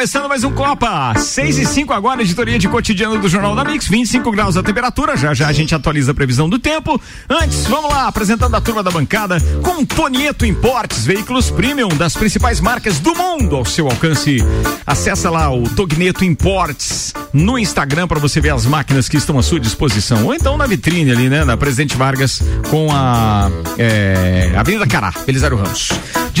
[0.00, 1.12] Começando mais um Copa.
[1.14, 3.86] 6 e 5 agora, editoria de cotidiano do Jornal da Mix.
[3.86, 5.14] 25 graus a temperatura.
[5.14, 6.98] Já já a gente atualiza a previsão do tempo.
[7.28, 12.62] Antes, vamos lá, apresentando a turma da bancada com Tonieto Importes, veículos premium das principais
[12.62, 14.38] marcas do mundo ao seu alcance.
[14.86, 19.42] Acessa lá o Togneto Importes no Instagram para você ver as máquinas que estão à
[19.42, 20.24] sua disposição.
[20.24, 21.44] Ou então na vitrine ali, né?
[21.44, 25.90] Na Presidente Vargas com a é, Avenida Cará, Belisário Ramos.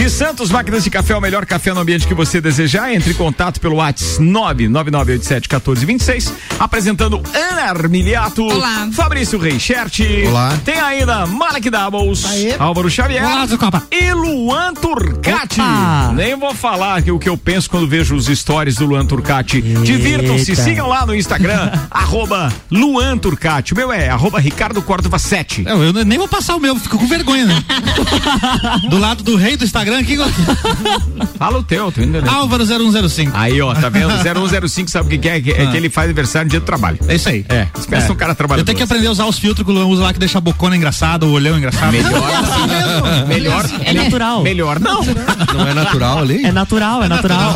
[0.00, 2.90] De Santos, máquinas de café, o melhor café no ambiente que você desejar.
[2.90, 6.32] Entre em contato pelo WhatsApp 999871426.
[6.58, 8.46] Apresentando Ana Armiliato.
[8.46, 8.88] Olá.
[8.94, 10.00] Fabrício Reichert.
[10.26, 10.58] Olá.
[10.64, 12.24] Tem ainda Malek Doubles.
[12.24, 12.54] Aê.
[12.58, 13.22] Álvaro Xavier.
[13.22, 13.82] Olá, Copa.
[13.90, 15.60] E Luan Turcati.
[15.60, 16.12] Opa.
[16.14, 19.60] Nem vou falar que o que eu penso quando vejo os stories do Luan Turcati.
[19.60, 23.74] Divirtam-se, sigam lá no Instagram, arroba Luan Turcati.
[23.74, 25.64] O meu é arroba Ricardo Córdova 7.
[25.66, 27.62] Eu, eu nem vou passar o meu, fico com vergonha, né?
[28.88, 30.16] do lado do rei do Instagram aqui,
[31.38, 33.32] Fala o teu, tu ainda Álvaro 0105.
[33.34, 34.10] Aí, ó, tá vendo?
[34.22, 35.40] 0105 sabe o que, que é?
[35.40, 35.70] Que- É Ah.
[35.70, 36.98] que ele faz aniversário no dia do trabalho.
[37.08, 37.44] É isso aí.
[37.48, 38.62] É, pensa um cara trabalhador.
[38.62, 40.38] Eu tenho que aprender a usar os filtros que o Luan usa lá que deixa
[40.38, 41.92] a bocona engraçada, o olhão engraçado.
[41.92, 44.42] Melhor, melhor, É natural.
[44.42, 45.02] melhor não.
[45.54, 46.44] Não é natural ali?
[46.44, 47.54] É natural, é natural.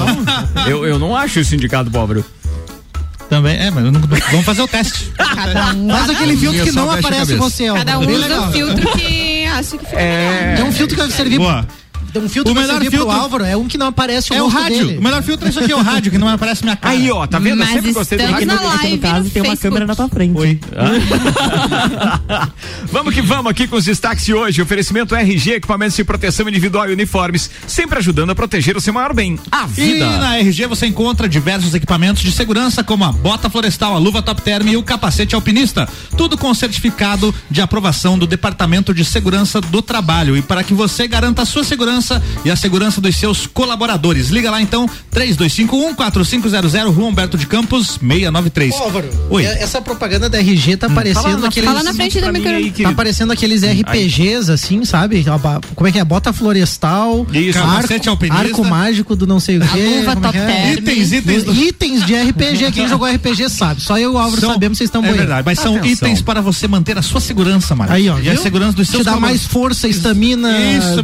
[0.67, 2.25] Eu, eu não acho isso indicado, pobre.
[3.29, 5.11] Também, é, mas eu não- vamos fazer o teste.
[5.17, 7.75] Faz aquele filtro que não aparece você, ó.
[7.75, 10.57] Cada um usa o filtro que acha que fica É.
[10.59, 11.39] É um filtro que vai servir.
[11.39, 11.67] Boa.
[12.17, 14.43] Um filtro O melhor servir pro filtro- Álvaro é um que não aparece o É
[14.43, 14.87] o rádio.
[14.87, 14.99] dele.
[14.99, 16.95] O melhor filtro é isso aqui, é o rádio, que não aparece minha cara.
[16.95, 17.55] Aí, ó, tá vendo?
[17.55, 18.47] Eu Mas sempre gostei do rádio.
[18.47, 20.39] na Aqui live no caso no tem uma câmera na tua frente.
[20.39, 20.61] Oi.
[22.91, 24.61] vamos que vamos aqui com os destaques de hoje.
[24.63, 29.13] Oferecimento RG, equipamentos de proteção individual e uniformes, sempre ajudando a proteger o seu maior
[29.15, 30.19] bem, a E vida.
[30.19, 34.43] na RG você encontra diversos equipamentos de segurança, como a bota florestal, a luva top
[34.43, 35.89] term e o capacete alpinista.
[36.17, 40.37] Tudo com certificado de aprovação do Departamento de Segurança do Trabalho.
[40.37, 42.04] E para que você garanta a sua segurança
[42.45, 44.29] e a segurança dos seus colaboradores.
[44.29, 48.75] Liga lá então, 3251-4500, Rua Humberto de Campos, 693.
[48.75, 49.45] Ô, Álvaro, Oi.
[49.45, 51.69] essa propaganda da RG tá parecendo aqueles.
[51.69, 52.65] Fala na frente mim microfone.
[52.65, 52.95] aí, Tá querido.
[52.95, 55.25] parecendo aqueles RPGs, assim, sabe?
[55.27, 56.05] A Como é que é?
[56.05, 57.59] Bota florestal, Isso.
[57.59, 57.93] Arco,
[58.31, 59.85] arco mágico do não sei o A quê.
[59.85, 60.73] luva como é top que é?
[60.75, 61.55] Itens, itens do...
[61.55, 62.73] Itens de RPG.
[62.73, 63.81] Quem jogou RPG sabe.
[63.81, 65.19] Só eu e o Álvaro São- sabemos, vocês estão É boiando.
[65.19, 66.09] verdade, mas são Atenção.
[66.09, 67.95] itens para você manter a sua segurança, Mário.
[67.95, 68.19] Aí, ó.
[68.19, 68.43] E a viu?
[68.43, 70.51] segurança dos seus Te dá mais força, estamina,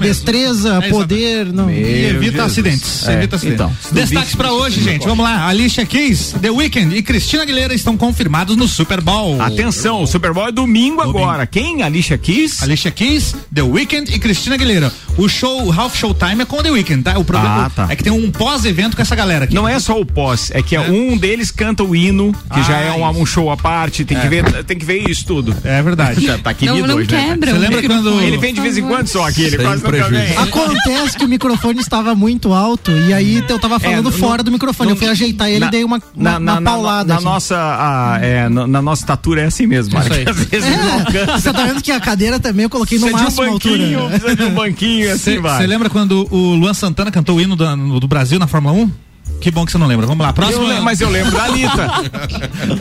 [0.00, 1.46] destreza, É, poder.
[1.52, 1.70] Não.
[1.70, 2.40] E evita Jesus.
[2.52, 3.08] acidentes.
[3.08, 3.60] É, evita acidentes.
[3.60, 5.06] então, Destaques pra hoje, gente.
[5.06, 5.46] Vamos lá.
[5.46, 9.40] Alicia Keys, The Weeknd e Cristina Aguilera estão confirmados no Super Bowl.
[9.40, 11.18] Atenção, o Super Bowl é domingo, Domingo.
[11.18, 11.46] agora.
[11.46, 11.82] Quem?
[11.82, 12.62] Alicia Keys?
[12.62, 14.92] Alicia Keys, The Weeknd e Cristina Aguilera.
[15.20, 17.19] O show, o Half Showtime é com The Weeknd, tá?
[17.19, 17.86] O problema Ah, tá.
[17.91, 19.54] é que tem um pós-evento com essa galera aqui.
[19.54, 20.81] Não é só o pós, é que é.
[20.81, 24.19] um deles canta o hino, que já Ah, é um, um show à parte, tem
[24.19, 25.54] que ver, tem que ver isso tudo.
[25.62, 26.25] É verdade.
[26.30, 27.26] Já tá Não, querido não hoje, né?
[27.28, 27.50] quebra.
[27.50, 29.82] Você o lembra quando- Ele vem de vez em quando só aqui, ele Sem quase
[29.82, 30.25] nunca prejuízo.
[30.25, 30.36] vem.
[30.38, 34.50] Acontece que o microfone estava muito alto e aí eu tava falando no- fora do
[34.50, 34.91] microfone.
[34.91, 37.09] eu fui ajeitar ele e dei uma, uma, uma paulada.
[37.09, 37.25] Na, assim.
[37.25, 40.16] nossa, ah, é, na, na nossa estatura é assim mesmo, Marcos.
[40.16, 40.25] aí.
[40.28, 41.38] Às vezes não É, alcança.
[41.41, 43.78] você tá vendo que a cadeira também eu coloquei no Precisa de um máximo altura.
[43.78, 45.59] banquinho, precisa de um banquinho, assim vai.
[45.60, 48.91] Você lembra quando o Luan Santana cantou o hino da- do Brasil na Fórmula 1?
[49.40, 50.06] Que bom que você não lembra.
[50.06, 50.66] Vamos lá, Eu próximo.
[50.66, 51.90] lembro, mas eu lembro da Anitta.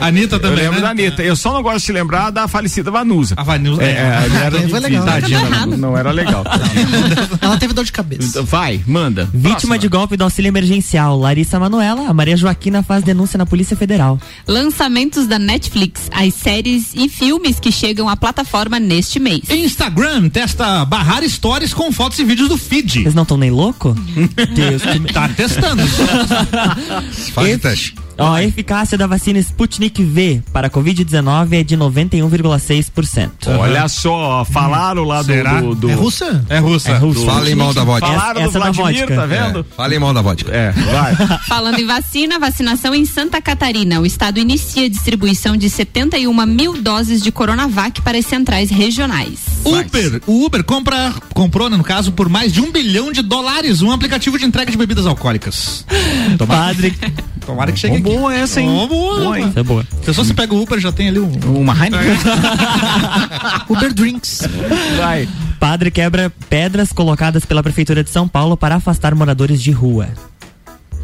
[0.00, 0.58] Anitta Eu também.
[0.64, 0.80] lembro né?
[0.82, 1.22] da Anitta.
[1.22, 3.34] Eu só não gosto de lembrar da falecida Vanusa.
[3.36, 3.82] A Vanilza.
[3.82, 5.04] É, é, ali era Foi legal.
[5.04, 6.44] Tadinha, não, não era legal.
[7.40, 8.22] Ela teve dor de cabeça.
[8.28, 9.24] Então, Vai, manda.
[9.32, 9.78] Vítima Próxima.
[9.78, 14.18] de golpe do auxílio emergencial, Larissa Manuela, a Maria Joaquina faz denúncia na Polícia Federal.
[14.46, 19.40] Lançamentos da Netflix, as séries e filmes que chegam à plataforma neste mês.
[19.50, 23.02] Instagram testa barrar stories com fotos e vídeos do feed.
[23.02, 23.94] Vocês não estão nem louco?
[24.54, 25.12] Deus que.
[25.12, 25.82] Tá testando.
[27.50, 27.94] Esse- teste.
[28.20, 33.30] Ó, a eficácia da vacina Sputnik V para a Covid-19 é de 91,6%.
[33.58, 35.26] Olha só, falaram lá do.
[35.26, 35.60] Será?
[35.60, 36.44] do, do- É russa?
[36.48, 36.90] É russa.
[36.92, 37.24] É russo.
[37.24, 38.06] Falem mal da vodka.
[38.06, 39.14] Falaram Essa do da Vladimir, vodka.
[39.16, 39.60] tá vendo?
[39.60, 40.50] É, Falem mal da vodka.
[40.52, 41.16] É, vai.
[41.48, 44.00] Falando em vacina, vacinação em Santa Catarina.
[44.00, 49.38] O estado inicia a distribuição de 71 mil doses de Coronavac para as centrais regionais.
[49.64, 53.82] Uber, o Uber compra, comprou, né, no caso, por mais de um bilhão de dólares
[53.82, 55.84] um aplicativo de entrega de bebidas alcoólicas.
[56.38, 56.96] Tomara, Padre.
[57.44, 58.09] tomara que chegue aqui.
[58.16, 58.86] Boa essa, hein?
[58.88, 59.20] Boa.
[59.20, 59.52] Boa, hein?
[59.54, 59.86] É boa.
[60.04, 61.30] Se você pega o Uber, já tem ali um.
[61.58, 62.16] Uma Heineken.
[63.68, 64.42] Uber Drinks.
[64.96, 65.28] Vai.
[65.58, 70.08] Padre quebra pedras colocadas pela Prefeitura de São Paulo para afastar moradores de rua.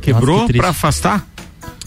[0.01, 1.27] Quebrou que pra afastar?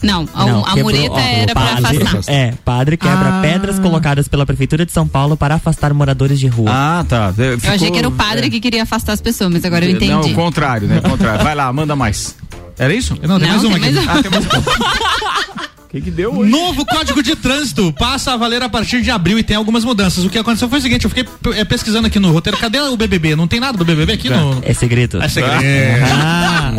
[0.02, 2.32] Não, a, Não, a quebrou, mureta ó, era para afastar.
[2.32, 3.40] É, padre quebra Ah.
[3.42, 6.70] pedras colocadas pela Prefeitura de São Paulo para afastar moradores de rua.
[6.72, 7.34] Ah, tá.
[7.36, 9.96] Eu achei que era o padre que queria afastar as pessoas, mas agora eu Não,
[9.96, 10.32] entendi.
[10.32, 10.98] o contrário, né?
[10.98, 11.44] O contrário.
[11.44, 12.34] Vai lá, manda mais.
[12.78, 13.16] Era isso?
[13.22, 13.90] Não, tem mais uma aqui.
[13.90, 14.10] mais um.
[14.10, 16.50] Ah, tem mais O que que deu hoje?
[16.50, 20.24] Novo código de trânsito passa a valer a partir de abril e tem algumas mudanças.
[20.24, 22.96] O que aconteceu foi o seguinte, eu fiquei eh, pesquisando aqui no roteiro, cadê o
[22.96, 23.34] BBB?
[23.34, 24.60] Não tem nada do BBB aqui no...
[24.64, 25.20] É segredo.
[25.22, 25.60] É segredo.
[26.12, 26.72] Ah,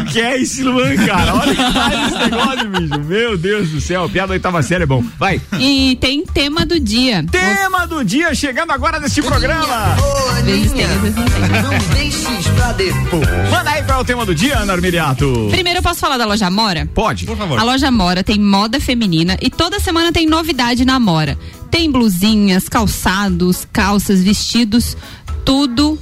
[0.00, 1.34] O que é esse Luan, cara?
[1.34, 2.98] Olha que faz esse negócio, bicho.
[3.04, 4.08] Meu Deus do céu.
[4.08, 5.04] Piada oitava série é bom.
[5.18, 5.40] Vai.
[5.60, 7.24] E tem tema do dia.
[7.30, 9.94] Tema do dia chegando agora neste programa.
[10.36, 11.62] Às vezes tem, vezes não tem.
[11.62, 13.28] Não deixes pra depois.
[13.50, 15.48] Manda aí qual é o tema do dia, Ana Armiliato.
[15.50, 16.88] Primeiro eu posso falar da loja Amora?
[16.94, 17.26] Pode.
[17.26, 17.58] Por favor.
[17.58, 21.38] A loja Amora tem moda feminina e toda semana tem novidade na Amora.
[21.70, 24.96] Tem blusinhas, calçados, calças, vestidos,
[25.44, 25.98] tudo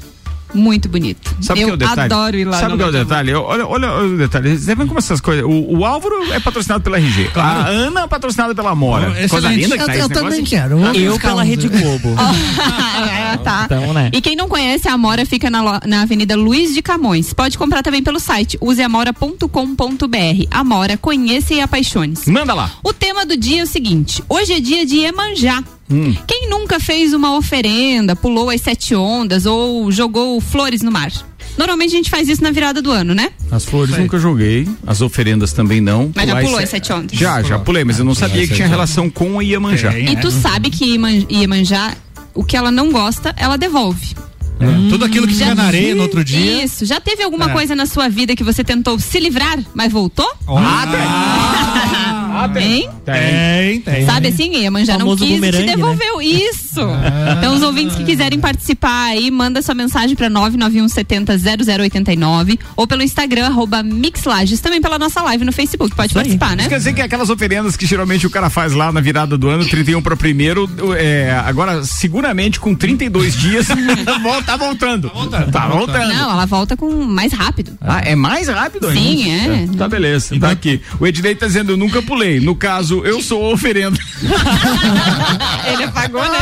[0.54, 1.34] muito bonito.
[1.40, 2.00] Sabe o eu que é o detalhe?
[2.14, 3.30] adoro ir lá Sabe o que é o detalhe?
[3.30, 4.50] Eu- Olha, olha o detalhe.
[4.50, 5.44] Vocês vê como essas coisas.
[5.44, 7.30] O, o Álvaro é patrocinado pela RG.
[7.34, 9.08] A Ana é patrocinada pela Amora.
[9.10, 9.30] Excelente.
[9.30, 10.78] Coisa linda que Eu, tá eu esse também quero.
[10.94, 12.14] Eu buscar pela Rede Globo.
[12.18, 13.62] Ah, tá.
[13.66, 14.10] Então, né?
[14.12, 17.32] E quem não conhece, a Amora fica na, na Avenida Luiz de Camões.
[17.32, 20.46] Pode comprar também pelo site useamora.com.br.
[20.50, 22.30] Amora, conheça e apaixone-se.
[22.30, 22.70] Manda lá.
[22.82, 25.04] O tema do dia é o seguinte: hoje é dia de
[25.94, 26.23] Iemanjá.
[26.26, 31.11] Quem nunca fez uma oferenda, pulou as sete ondas ou jogou flores no mar?
[31.56, 33.31] Normalmente a gente faz isso na virada do ano, né?
[33.50, 36.11] As flores nunca joguei, as oferendas também não.
[36.14, 37.17] Mas já Pular pulou esse- as sete ondas?
[37.19, 39.93] Já, já pulei, mas eu não sabia que tinha relação com a Iemanjá.
[39.93, 40.17] Tem, E é.
[40.17, 41.94] tu sabe que Ieman- Iemanjá,
[42.35, 44.14] o que ela não gosta, ela devolve.
[44.88, 46.64] Tudo aquilo que fica na areia no outro dia.
[46.64, 46.87] Isso.
[46.87, 47.52] Já teve alguma É.
[47.52, 50.29] coisa na sua vida que você tentou se livrar, mas voltou?
[50.49, 50.87] Ah,
[52.60, 52.88] Hein?
[53.04, 54.06] tem, tem.
[54.06, 55.50] Sabe assim, Iemanjá não quis e né?
[55.50, 56.20] devolveu.
[56.20, 56.81] Isso.
[57.38, 63.46] Então, os ouvintes que quiserem participar aí, manda sua mensagem pra 991700089 ou pelo Instagram,
[63.46, 65.94] arroba Mixlages, também pela nossa live no Facebook.
[65.94, 66.25] Pode Isso aí.
[66.25, 66.62] participar, né?
[66.62, 69.48] Isso quer dizer que aquelas oferendas que geralmente o cara faz lá na virada do
[69.48, 73.69] ano, 31 para primeiro, é, agora seguramente com 32 dias,
[74.22, 75.08] vol- tá voltando.
[75.08, 75.52] Tá voltando.
[75.52, 76.08] Tá voltando.
[76.14, 77.72] Não, ela volta com mais rápido.
[77.81, 79.00] Ah, é mais rápido ainda?
[79.00, 79.69] Sim, é.
[79.76, 80.81] Tá beleza, tá aqui.
[80.98, 82.23] O Ednei tá dizendo, eu nunca pulei.
[82.40, 83.98] No caso, eu sou oferenda.
[85.72, 86.38] Ele apagou, né?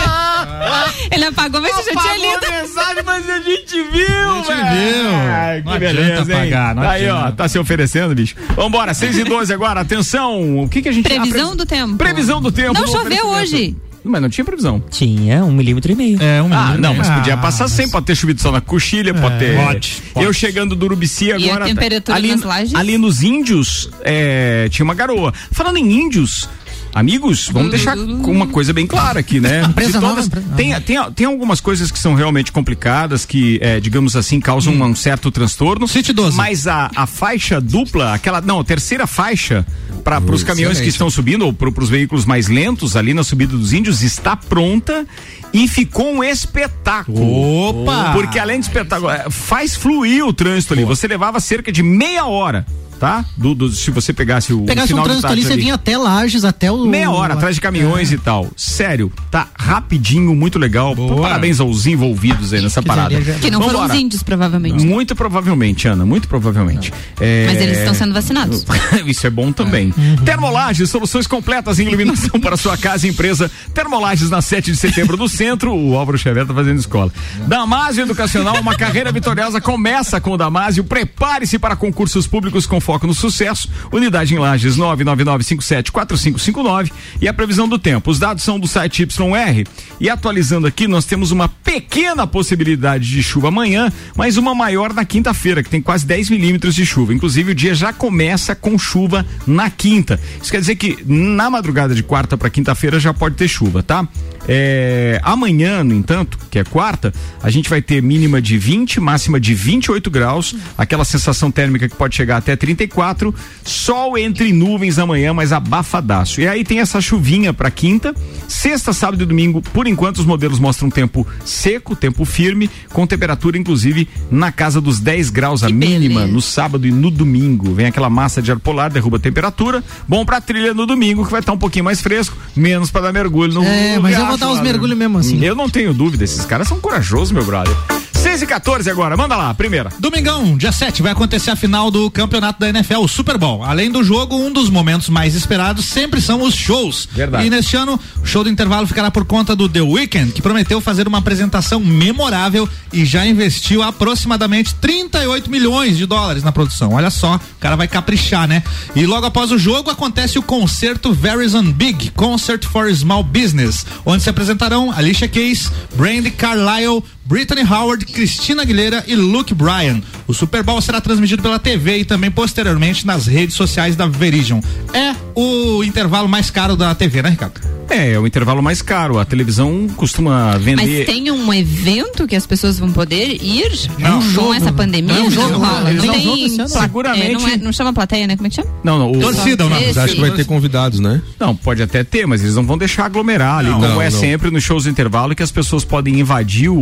[1.11, 2.47] Ele apagou, mas você já tinha lido.
[2.47, 4.71] a mensagem, mas a gente viu, gente velho.
[4.71, 5.11] viu.
[5.15, 6.39] Ai, Não que adianta beleza, hein?
[6.41, 7.33] apagar, não Aí, ó, adianta.
[7.37, 8.35] tá se oferecendo, bicho.
[8.57, 10.61] Vambora, 6 e 12 agora, atenção.
[10.63, 11.05] O que que a gente...
[11.09, 11.97] Previsão do tempo.
[11.97, 12.75] Previsão do tempo.
[12.75, 13.37] Não no choveu oferecimento.
[13.57, 13.77] hoje.
[14.05, 14.83] Mas não tinha previsão.
[14.91, 16.21] Tinha um milímetro e meio.
[16.23, 16.99] É, um Ah, minuto, não, né?
[16.99, 19.57] mas podia Ah, passar sem, pode ter chovido só na coxilha, pode ter.
[19.57, 20.27] Pode, pode.
[20.27, 21.65] Eu chegando do Urubici a agora.
[21.67, 22.75] temperatura ali, nas lajes?
[22.75, 25.33] ali nos índios, é, tinha uma garoa.
[25.53, 26.49] Falando em índios.
[26.95, 29.63] Amigos, vamos deixar com uma coisa bem clara aqui, né?
[29.65, 33.81] Empresa nova, todas- empresa- tem, tem, tem algumas coisas que são realmente complicadas, que, é,
[33.81, 35.89] digamos assim, causam um certo transtorno.
[35.89, 36.37] City 12.
[36.37, 38.41] Mas a, a faixa dupla, aquela.
[38.43, 39.67] Não, a terceira faixa
[40.05, 43.57] para os caminhões que estão subindo, ou para os veículos mais lentos ali na subida
[43.57, 45.07] dos índios, está pronta
[45.53, 47.23] e ficou um espetáculo.
[47.69, 48.13] Opa!
[48.13, 50.85] Porque além de espetáculo, faz fluir o trânsito ali.
[50.85, 52.67] Você levava cerca de meia hora,
[53.03, 53.25] tá?
[53.37, 55.75] Do, do- se você pegasse o Pegasse um final de trânsito ali, tarde você vinha
[55.75, 56.87] até Lages, até o.
[56.87, 58.49] Meia hora atrás de caminhões e tal.
[58.57, 60.95] Sério, tá rapidinho, muito legal.
[60.95, 61.21] Boa.
[61.21, 63.21] Parabéns aos envolvidos aí nessa Quiseria parada.
[63.25, 63.95] já- Que não foram Vambora.
[63.95, 64.87] os índios, provavelmente.
[64.87, 66.93] Muito provavelmente, Ana, muito provavelmente.
[67.21, 68.65] É, Mas eles estão sendo vacinados.
[69.05, 69.93] Isso é bom também.
[70.25, 73.51] Termolages, soluções completas em iluminação para sua casa e empresa.
[73.75, 75.75] Termolages na 7 de setembro do centro.
[75.75, 77.11] O Álvaro Xavier tá fazendo escola.
[77.49, 80.85] Damásio Educacional, uma carreira vitoriosa começa com o Damásio.
[80.85, 83.71] Prepare-se para concursos públicos com foco no sucesso.
[83.91, 88.11] Unidade em Lages 999574559 e a previsão do tempo.
[88.11, 89.67] Os dados são do site YR.
[89.99, 95.07] E atualizando aqui, nós temos uma pequena possibilidade de chuva amanhã, mas uma maior na
[95.07, 97.15] quinta-feira, que tem quase 10 milímetros de chuva.
[97.15, 100.21] Inclusive, o dia já começa com chuva na quinta.
[100.43, 104.07] Isso quer dizer que na madrugada de quarta para quinta-feira já pode ter chuva, tá?
[104.49, 109.39] É, amanhã, no entanto, que é quarta, a gente vai ter mínima de 20, máxima
[109.39, 113.35] de 28 graus, aquela sensação térmica que pode chegar até 34,
[113.65, 116.41] sol entre nuvens amanhã, mas abafadaço.
[116.41, 118.15] E aí tem essa chuvinha para quinta,
[118.49, 123.57] sexta, sábado e domingo, por enquanto os modelos mostram tempo seco, tempo firme, com temperatura
[123.57, 126.33] inclusive na casa dos 10 graus a Que mínima beleza.
[126.33, 127.75] no sábado e no domingo.
[127.75, 129.83] Vem aquela massa de ar polar, derruba a temperatura.
[130.09, 133.13] Bom pra trilha no domingo, que vai estar um pouquinho mais fresco, menos para dar
[133.13, 135.45] mergulho no É, mas eu vou dar uns mergulhos mesmo assim.
[135.45, 137.75] Eu não tenho dúvida, esses caras são corajosos, meu brother.
[138.23, 139.91] 6 e 14 agora, manda lá, primeira.
[139.99, 143.65] Domingão, dia 7, vai acontecer a final do campeonato da NFL, o Super Bowl.
[143.65, 147.09] Além do jogo, um dos momentos mais esperados sempre são os shows.
[147.11, 147.45] Verdade.
[147.45, 150.81] E neste ano, o show do intervalo ficará por conta do The Weeknd, que prometeu
[150.81, 156.93] fazer uma apresentação memorável e já investiu aproximadamente 38 milhões de dólares na produção.
[156.93, 158.63] Olha só, o cara vai caprichar, né?
[158.95, 164.23] E logo após o jogo acontece o concerto Verizon Big Concert for Small Business, onde
[164.23, 170.01] se apresentarão Alicia Keys, Brandy Carlisle, Brittany Howard, Christina Aguilera e Luke Bryan.
[170.27, 174.61] O Super Bowl será transmitido pela TV e também posteriormente nas redes sociais da Veridion.
[174.93, 177.82] É o intervalo mais caro da TV, né, Ricardo?
[177.93, 179.19] É, é o intervalo mais caro.
[179.19, 180.99] A televisão costuma vender.
[180.99, 185.15] Mas tem um evento que as pessoas vão poder ir Não, com jogo, essa pandemia?
[185.15, 185.91] não, jogo, rola.
[185.91, 188.37] eles Não não tem Seguramente- é, não, é- não chama plateia, né?
[188.37, 188.69] Como é que chama?
[188.83, 189.13] Não, não.
[189.13, 189.21] O...
[189.21, 189.79] Torcida, não.
[189.79, 191.21] Esse- Acho que vai ter convidados, né?
[191.39, 194.09] Não, pode até ter, mas eles não vão deixar aglomerar ali, Não, como não, é
[194.11, 194.19] não.
[194.19, 196.77] sempre nos shows do intervalo, que as pessoas podem invadir o,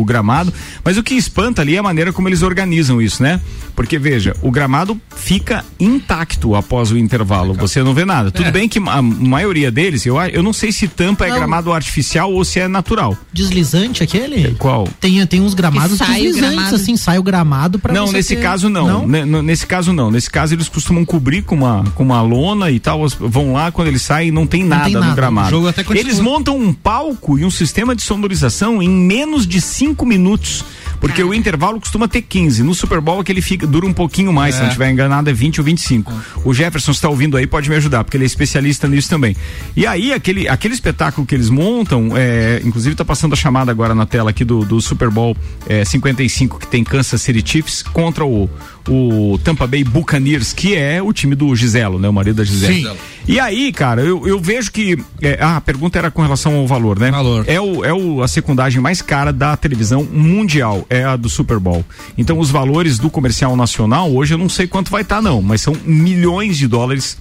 [0.00, 0.52] o gramado.
[0.82, 3.38] Mas o que espanta ali é a maneira como eles organizam isso, né?
[3.76, 7.52] Porque, veja, o gramado fica intacto após o intervalo.
[7.54, 8.30] Você não vê nada.
[8.30, 11.36] Tudo bem que a maioria deles, eu, eu não sei se tampa é Não.
[11.36, 13.16] gramado artificial ou se é natural.
[13.32, 14.54] Deslizante aquele?
[14.58, 14.88] Qual?
[15.00, 16.76] Tem, tem uns gramados Que sai deslizantes, gramado.
[16.76, 19.06] assim, sai o gramado pra Não, você nesse ter- caso não.
[19.06, 20.10] Ne- n- Nesse caso não.
[20.10, 23.06] Nesse caso eles costumam cobrir com uma, com uma lona e tal.
[23.08, 25.14] Vão lá quando eles saem não tem nada tem no nada.
[25.14, 25.48] gramado.
[25.48, 26.08] O jogo até continua.
[26.08, 30.64] eles montam um palco e um sistema de sonorização em menos de cinco minutos.
[31.04, 32.62] Porque o intervalo costuma ter 15.
[32.62, 35.28] No Super Bowl é que ele fica, dura um pouquinho mais, se não estiver enganado,
[35.28, 36.10] é 20 ou 25.
[36.46, 39.36] O Jefferson está ouvindo aí, pode me ajudar, porque ele é especialista nisso também.
[39.76, 43.94] E aí, aquele, aquele espetáculo que eles montam, é, inclusive está passando a chamada agora
[43.94, 45.36] na tela aqui do, do Super Bowl
[45.68, 48.48] é, 55, que tem Kansas City Chiefs contra o,
[48.88, 52.08] o Tampa Bay Buccaneers, que é o time do Giselo, né?
[52.08, 52.82] O marido da Gisele.
[52.82, 52.96] Sim.
[53.26, 54.98] E aí, cara, eu, eu vejo que.
[55.22, 57.10] é, ah, a pergunta era com relação ao valor, né?
[57.10, 57.44] Valor.
[57.48, 61.58] É, o, é o, a secundagem mais cara da televisão mundial, é a do Super
[61.58, 61.84] Bowl.
[62.18, 65.62] Então, os valores do comercial nacional, hoje eu não sei quanto vai estar, não, mas
[65.62, 67.16] são milhões de dólares.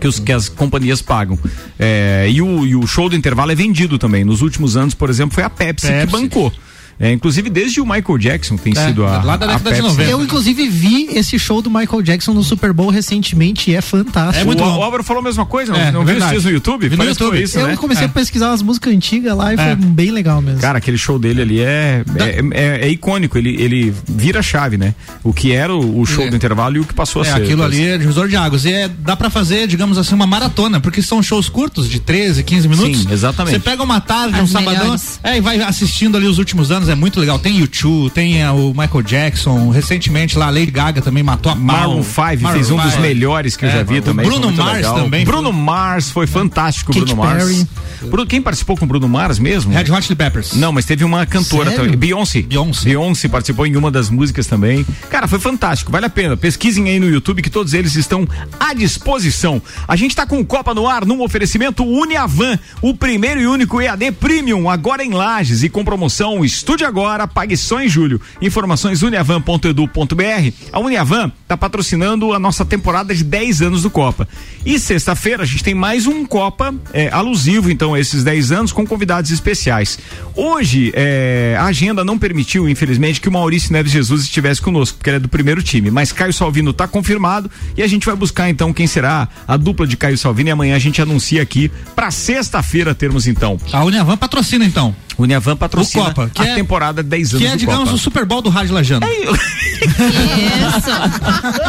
[0.00, 1.36] Que, os, que as companhias pagam.
[1.76, 4.24] É, e, o, e o show do intervalo é vendido também.
[4.24, 6.12] Nos últimos anos, por exemplo, foi a Pepsi, que Pepsi.
[6.12, 6.52] bancou.
[7.02, 9.22] É, inclusive, desde o Michael Jackson tem É, sido a.
[9.24, 9.82] lá da a década de Pepsi.
[9.82, 10.10] 90.
[10.10, 14.40] Eu, inclusive, vi esse show do Michael Jackson no Super Bowl recentemente e é fantástico.
[14.40, 14.78] É muito o, bom.
[14.78, 16.36] o Álvaro falou a mesma coisa, não, É, não viu verdade.
[16.36, 16.88] isso no YouTube?
[16.88, 17.42] Vi no YouTube.
[17.42, 17.76] Isso, eu né?
[17.76, 18.06] comecei É.
[18.06, 19.64] a pesquisar umas músicas antigas lá e É.
[19.66, 20.60] foi bem legal mesmo.
[20.60, 24.78] Cara, aquele show dele ali é, é, é- é icônico, ele, ele vira a chave,
[24.78, 24.94] né?
[25.24, 26.30] O que era o, o show É.
[26.30, 27.42] do intervalo e o que passou a É, ser.
[27.42, 27.74] aquilo Pois.
[27.74, 28.64] ali é divisor de águas.
[28.64, 32.44] E é, dá pra fazer, digamos assim, uma maratona, porque são shows curtos, de 13,
[32.44, 33.00] 15 minutos.
[33.02, 33.54] Sim, exatamente.
[33.54, 35.18] Você pega uma tarde, um As sabadão, melhores.
[35.24, 37.38] é, e vai assistindo ali os últimos anos, é muito legal.
[37.38, 41.56] Tem U2, tem ah, o Michael Jackson, recentemente lá a Lady Gaga também matou a
[41.56, 41.64] pau.
[41.64, 44.26] Maroon 5 fez um dos melhores que eu É, já vi o também.
[44.26, 44.94] Bruno Mars legal.
[44.94, 45.24] também.
[45.24, 47.44] Bruno Mars foi fantástico, Katy Bruno Mars.
[47.44, 47.66] Perry.
[48.08, 49.72] Bruno- quem participou com o Bruno Mars mesmo?
[49.72, 50.54] Red Hot Chili Peppers.
[50.54, 51.84] Não, mas teve uma cantora Sério?
[51.84, 51.98] também.
[51.98, 52.42] Beyoncé.
[52.42, 52.84] Beyoncé.
[52.84, 54.84] Beyoncé participou em uma das músicas também.
[55.10, 56.36] Cara, foi fantástico, vale a pena.
[56.36, 58.26] Pesquisem aí no YouTube que todos eles estão
[58.58, 59.60] à disposição.
[59.86, 63.80] A gente tá com o Copa no ar num oferecimento Uniavan, o primeiro e único
[63.80, 68.20] EAD Premium, agora em Lages e com promoção Estude Agora, pague só em julho.
[68.40, 70.52] Informações uniavan.edu.br.
[70.72, 74.28] A Uniavan tá patrocinando a nossa temporada de 10 anos do Copa.
[74.64, 78.86] E sexta-feira a gente tem mais um Copa é, alusivo, então, esses 10 anos com
[78.86, 79.98] convidados especiais.
[80.34, 85.10] Hoje, é, a agenda não permitiu, infelizmente, que o Maurício Neves Jesus estivesse conosco, porque
[85.10, 85.90] ele é do primeiro time.
[85.90, 89.86] Mas Caio Salvino está confirmado e a gente vai buscar então quem será a dupla
[89.86, 93.58] de Caio Salvino e amanhã a gente anuncia aqui para sexta-feira termos então.
[93.72, 94.94] A Uniavan patrocina então.
[95.18, 97.84] O Uniavan patrocina O Copa, que a é- temporada 10 anos Que é, do digamos,
[97.84, 97.94] Copa.
[97.94, 99.06] o Super Bowl do Rádio Lajano.
[99.06, 100.90] Isso.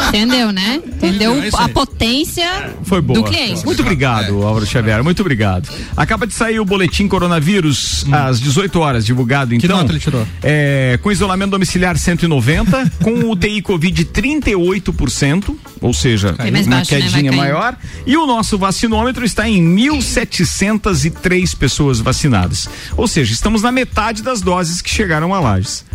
[0.10, 0.82] Entendeu, né?
[0.86, 2.48] Entendeu É isso a potência
[2.84, 3.20] Foi boa.
[3.20, 3.66] do cliente.
[3.66, 5.04] Muito obrigado, Álvaro Xavier.
[5.04, 5.70] Muito obrigado.
[5.98, 9.76] Acaba de sair o boletim coronavírus às 18 horas, divulgado então.
[9.78, 9.80] Hum.
[9.82, 10.26] nota ele tirou?
[10.42, 17.02] É, com isolamento domiciliar 190, com UTI Covid 38%, ou seja, mais uma baixo, né?
[17.02, 17.36] Quedinha caindo.
[17.38, 17.76] maior.
[18.06, 22.70] E o nosso vacinômetro está em 1.703 pessoas vacinadas.
[22.96, 25.86] Ou seja, estamos na metade das doses que chegaram a Lages.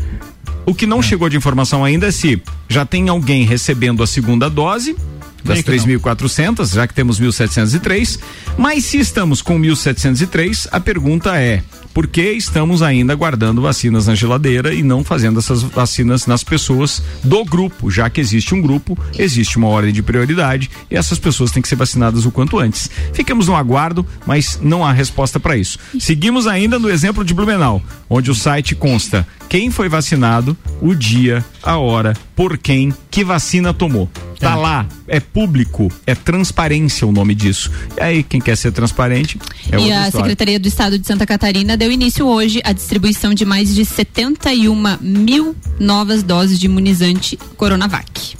[0.66, 4.50] O que não chegou de informação ainda é se já tem alguém recebendo a segunda
[4.50, 4.96] dose
[5.44, 6.00] das Creio que não.
[6.00, 8.18] 3.400, já que temos 1.703.
[8.56, 11.62] Mas se estamos com 1.703, a pergunta é:
[11.94, 17.02] por que estamos ainda guardando vacinas na geladeira e não fazendo essas vacinas nas pessoas
[17.24, 17.90] do grupo?
[17.90, 21.68] Já que existe um grupo, existe uma ordem de prioridade e essas pessoas têm que
[21.68, 22.90] ser vacinadas o quanto antes.
[23.12, 25.78] Ficamos no aguardo, mas não há resposta para isso.
[25.98, 31.44] Seguimos ainda no exemplo de Blumenau, onde o site consta quem foi vacinado, o dia,
[31.62, 34.08] a hora, por quem, que vacina tomou.
[34.40, 37.70] Tá lá, é público, é transparência o nome disso.
[37.96, 39.38] E aí, quem quer ser transparente
[39.70, 40.10] é e outra a história.
[40.26, 44.74] Secretaria do Estado de Santa Catarina deu início hoje à distribuição de mais de 71
[45.00, 48.36] mil novas doses de imunizante Coronavac.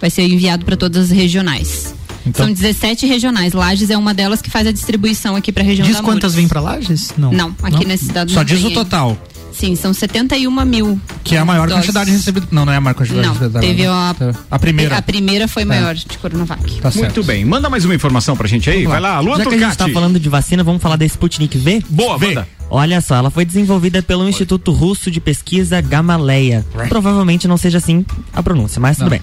[0.00, 1.94] Vai ser enviado para todas as regionais.
[2.26, 3.52] Então- São 17 regionais.
[3.52, 6.32] Lages é uma delas que faz a distribuição aqui para a região Diz da quantas
[6.32, 6.34] Mures.
[6.36, 7.12] vem pra Lages?
[7.16, 7.32] Não.
[7.32, 8.74] Não, aqui nesse dado Só não diz tem o aí.
[8.74, 9.18] total,
[9.62, 11.00] Sim, são 71 mil.
[11.22, 11.84] que é a maior doses.
[11.84, 12.48] quantidade recebida.
[12.50, 13.60] Não, não é a maior quantidade Não, recebida.
[13.60, 14.12] teve a,
[14.50, 14.96] A primeira.
[14.98, 16.80] A primeira foi maior de Coronavac.
[16.80, 17.04] Tá certo.
[17.14, 18.84] Muito bem, manda mais uma informação pra gente aí.
[18.86, 21.56] Vai lá, Luan Já que a gente tá falando de vacina, vamos falar da Sputnik
[21.56, 21.80] V?
[21.88, 22.26] Boa, Vê.
[22.34, 22.48] manda.
[22.68, 26.66] Olha só, ela foi desenvolvida pelo Instituto Russo de Pesquisa Gamaleya.
[26.88, 29.20] Provavelmente não seja assim a pronúncia, mas tudo bem.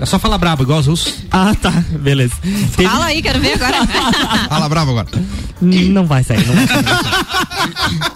[0.00, 1.14] É só falar brabo, igual os russos.
[1.30, 2.34] Ah, tá, beleza.
[2.76, 3.84] Teve- Fala aí, quero ver agora.
[4.48, 5.08] Fala bravo agora.
[5.60, 8.12] Não vai sair, não vai sair.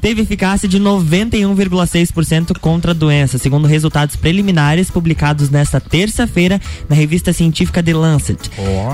[0.00, 7.32] Teve eficácia de 91,6% contra a doença, segundo resultados preliminares publicados nesta terça-feira na revista
[7.32, 8.38] científica The Lancet,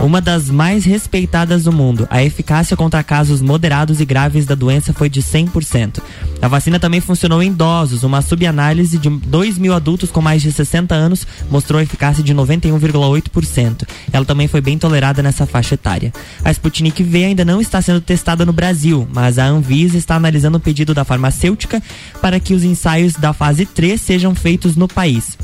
[0.02, 2.06] uma das mais respeitadas do mundo.
[2.10, 6.00] A eficácia contra casos moderados e graves da doença foi de 100%.
[6.40, 8.02] A vacina também funcionou em idosos.
[8.02, 13.86] Uma subanálise de 2 mil adultos com mais de 60 anos mostrou eficácia de 91,8%.
[14.12, 16.12] Ela também foi bem tolerada nessa faixa etária.
[16.44, 20.58] A Sputnik V ainda não está sendo testada no Brasil, mas a Anvisa está analisando
[20.58, 21.82] o pedido da farmacêutica
[22.20, 25.36] para que os ensaios da fase 3 sejam feitos no país.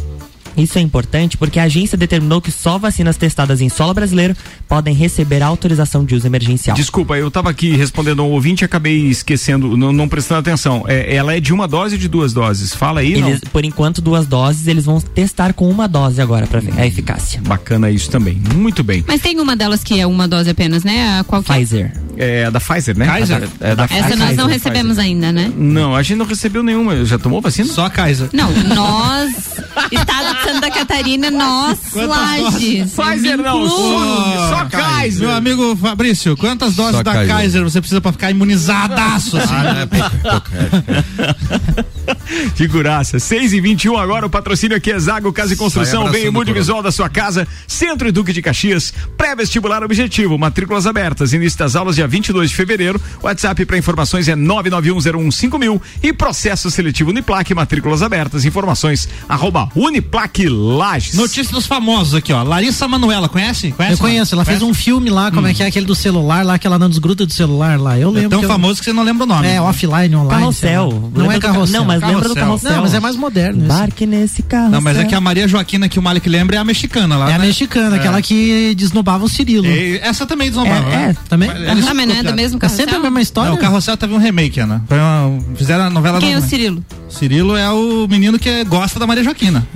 [0.62, 4.36] Isso é importante porque a agência determinou que só vacinas testadas em solo brasileiro
[4.68, 6.76] podem receber autorização de uso emergencial.
[6.76, 10.84] Desculpa, eu tava aqui respondendo a um ouvinte e acabei esquecendo, não, não prestando atenção.
[10.86, 12.74] É, ela é de uma dose ou de duas doses?
[12.74, 16.60] Fala aí, Eles, por enquanto, duas doses, eles vão testar com uma dose agora para
[16.60, 17.40] ver a eficácia.
[17.46, 18.40] Bacana isso também.
[18.54, 19.04] Muito bem.
[19.06, 21.18] Mas tem uma delas que é uma dose apenas, né?
[21.18, 21.54] A Qual que é?
[21.54, 21.92] Pfizer.
[22.16, 23.06] É a da Pfizer, né?
[23.06, 23.48] Kaiser?
[23.60, 25.50] É da Essa nós não recebemos ainda, né?
[25.56, 27.04] Não, a gente não recebeu nenhuma.
[27.04, 27.72] Já tomou vacina?
[27.72, 28.28] Só a Kaiser.
[28.32, 29.30] Não, nós,
[29.90, 32.92] Estado de Santa Catarina, nós, Lages.
[32.92, 35.26] Pfizer não, só, só Kaiser.
[35.26, 37.34] Meu amigo Fabrício, quantas doses Só da Kaiser.
[37.34, 39.36] Kaiser você precisa pra ficar imunizadaço?
[39.36, 39.54] assim?
[39.54, 41.90] Ah, é pouco, pouco.
[42.54, 43.18] Figuraça.
[43.18, 46.00] 6 e 21 agora, o patrocínio aqui é Zago Casa e Construção.
[46.02, 50.86] abraçando Vem o multivisual da sua casa, Centro e Duque de Caxias, pré-vestibular objetivo, matrículas
[50.86, 53.00] abertas, início das aulas dia 22 de fevereiro.
[53.22, 61.14] WhatsApp para informações é 991015000 e processo seletivo Uniplaque, matrículas abertas, informações arroba Uniplaque Lages.
[61.14, 62.42] Notícia dos famosos aqui, ó.
[62.42, 63.72] Larissa Manuela, conhece?
[63.72, 66.44] conhece Eu conheço, ela fez um filme lá, como é que é aquele do celular
[66.44, 67.98] lá, que ela não desgruda do celular lá.
[67.98, 68.30] Eu É lembro.
[68.30, 69.46] tão que eu- famoso que você não lembra o nome.
[69.48, 70.28] É, offline, online.
[70.40, 71.10] Carrossel.
[71.14, 71.80] Não é carrossel.
[71.80, 72.72] Não, mas lembra do Carrossel.
[72.72, 73.64] Não, mas é mais moderno.
[73.64, 74.70] Embarque nesse carro.
[74.70, 77.30] Não, mas é que a Maria Joaquina que o Malik lembra é a mexicana lá.
[77.30, 77.46] É a né?
[77.46, 79.66] mexicana, aquela que desnubava o Cirilo.
[79.66, 81.16] E essa também desnobava, É, né?
[81.16, 81.50] é, Também?
[81.50, 82.84] Eles Ah, mas não é do mesmo É carrossel?
[82.84, 83.50] sempre a mesma história?
[83.50, 84.82] Não, o Carrossel teve um remake, Ana.
[84.88, 86.84] Foi uma- fizeram a novela Quem é o Cirilo?
[87.08, 89.66] Cirilo é o menino que gosta da Maria Joaquina.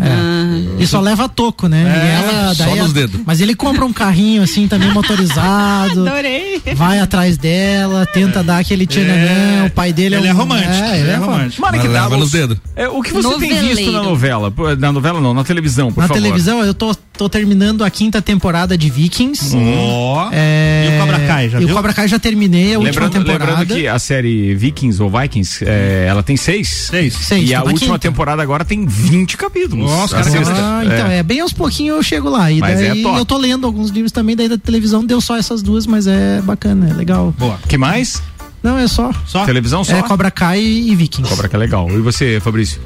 [0.79, 1.83] E só leva toco, né?
[1.83, 2.11] É, e
[2.41, 3.21] ela, só daí nos a- dedos.
[3.27, 6.01] Mas ele compra um carrinho assim também motorizado.
[6.09, 6.61] Adorei.
[6.75, 10.73] vai atrás dela, tenta dar aquele tchananã, o pai dele Ele é é romântico.
[10.73, 11.61] É, ele é romântico.
[11.63, 12.59] Mara, que Mas leva nos dedos.
[12.77, 13.93] É, o que você tem visto Noveleiro.
[13.93, 14.53] na novela?
[14.79, 16.23] Na novela não, na televisão, por Na favor.
[16.23, 19.55] televisão, eu tô, tô terminando a quinta temporada de Vikings.
[19.57, 20.29] Ó.
[20.33, 21.71] É, E o Cobra Kai, já E viu?
[21.75, 23.61] o Cobra Kai já terminei a última Lembrando, temporada.
[23.61, 26.69] lembrando que a série Vikings ou Vikings, é, ela tem seis.
[26.91, 27.15] Seis.
[27.15, 27.99] Seis, e a na última quinta.
[27.99, 29.91] temporada agora tem 20 capítulos.
[29.91, 30.31] Nossa, cara.
[30.57, 31.23] Ah, então, é.
[31.23, 32.51] bem aos pouquinhos eu chego lá.
[32.51, 35.37] E Mas é daí eu tô lendo alguns livros também, daí da televisão deu só
[35.37, 37.35] essas duas, mas é bacana, é legal.
[37.39, 37.59] Boa.
[37.69, 38.23] que mais?
[38.65, 39.13] Não, é só.
[39.27, 39.45] Só?
[39.45, 39.95] Televisão só?
[39.95, 41.29] É Cobra Kai e Vikings.
[41.31, 41.89] Cobra que é legal.
[41.91, 42.81] E você, Fabrício?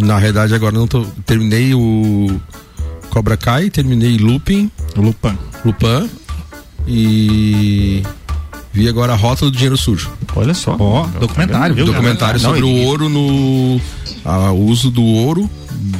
[0.00, 1.04] Na realidade, agora não tô.
[1.26, 2.40] Terminei o
[3.10, 5.36] Cobra Kai, terminei Lupin, Lupin.
[5.64, 6.08] Lupin
[6.86, 8.02] e
[8.72, 10.10] vi agora a Rota do Dinheiro Sujo.
[10.36, 10.76] Olha só.
[10.78, 11.86] Ó, documentário, viu?
[11.86, 13.80] Documentário Não, sobre e- o ouro no.
[14.24, 15.50] a- o uso do ouro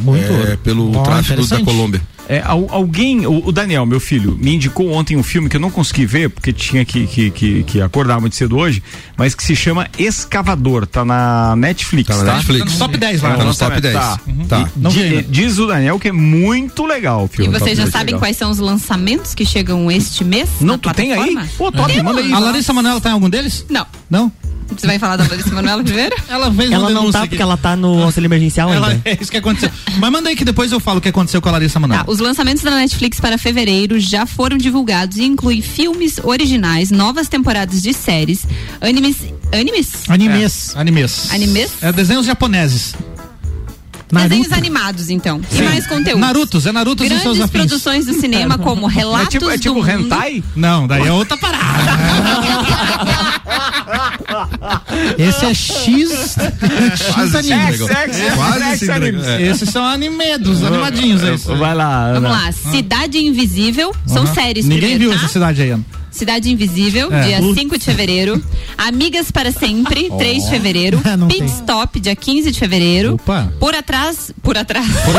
[0.03, 0.59] Muito é, ouro.
[0.59, 1.61] pelo tráfico da.
[1.65, 2.01] Colômbia.
[2.29, 5.61] É, al- alguém, o, o Daniel, meu filho, me indicou ontem um filme que eu
[5.61, 8.83] não consegui ver, porque tinha que, que, que, que acordar muito cedo hoje,
[9.17, 12.25] mas que se chama Escavador, tá na Netflix, Tá tá?
[12.25, 12.65] na Netflix.
[12.67, 13.31] Tá no top 10 lá.
[13.31, 13.95] Tá Tá nos top 10.
[13.95, 14.21] Tá.
[14.49, 14.71] Tá.
[14.77, 15.23] Não Di- vi ainda.
[15.23, 17.59] diz o Daniel que é muito legal o E filme.
[17.59, 18.21] vocês já sabem legal.
[18.21, 20.49] quais são os lançamentos que chegam este mês?
[20.61, 21.33] Não, tu tem aí?
[21.35, 21.49] plataforma?
[21.57, 22.33] Pô, top, manda aí.
[22.33, 23.65] A Larissa Manoela tá em algum deles?
[23.71, 23.87] Não.
[24.11, 24.31] Não?
[24.77, 26.15] Você vai falar da Larissa Manoela primeiro?
[26.29, 27.31] Ela fez Ela não tá aqui.
[27.31, 29.03] porque ela tá no auxílio emergencial Ela- ainda.
[29.11, 29.71] é isso que aconteceu.
[29.97, 32.05] Mas manda aí que depois eu falo o que aconteceu com a Larissa Manoela.
[32.05, 37.29] Tá, os lançamentos da Netflix para fevereiro já foram divulgados e incluem filmes originais, novas
[37.29, 38.47] temporadas de séries,
[38.81, 39.17] animes.
[39.53, 40.09] Animes?
[40.09, 40.77] Animes.
[40.77, 41.31] Animes.
[41.33, 41.71] Animes?
[41.83, 42.95] É desenhos japoneses.
[44.11, 44.29] Naruto.
[44.31, 45.39] Desenhos animados, então.
[45.53, 46.19] E mais conteúdo.
[46.19, 47.51] Narutos, é Narutos e seus Grandes afins.
[47.67, 49.91] produções do cinema como É Relatos tipo, é do tipo Mundo.
[49.91, 50.43] hentai?
[50.57, 51.93] Não, daí é outra parada.
[55.19, 56.37] Esse é X.
[56.37, 57.77] X anime.
[57.79, 59.13] Sex, sex, sex, Quase animes.
[59.23, 59.31] negócio.
[59.31, 59.43] É.
[59.47, 61.57] Esses são animedos, animadinhos é isso.
[61.57, 62.21] Vai lá, Ana.
[62.21, 64.35] Vamos lá, Cidade Invisível, são Aham.
[64.35, 65.17] séries Ninguém primeiro, viu tá?
[65.17, 65.85] essa cidade aí, Ana.
[66.11, 67.23] Cidade Invisível, É.
[67.23, 67.55] dia Uh.
[67.55, 68.43] 5 de fevereiro.
[68.77, 71.01] Amigas para Sempre, 3 de fevereiro.
[71.17, 71.47] Não Pit tem.
[71.49, 73.15] Stop, dia 15 de fevereiro.
[73.15, 73.53] Opa.
[73.61, 74.33] Por atrás.
[74.43, 74.87] Por atrás.
[75.05, 75.13] Por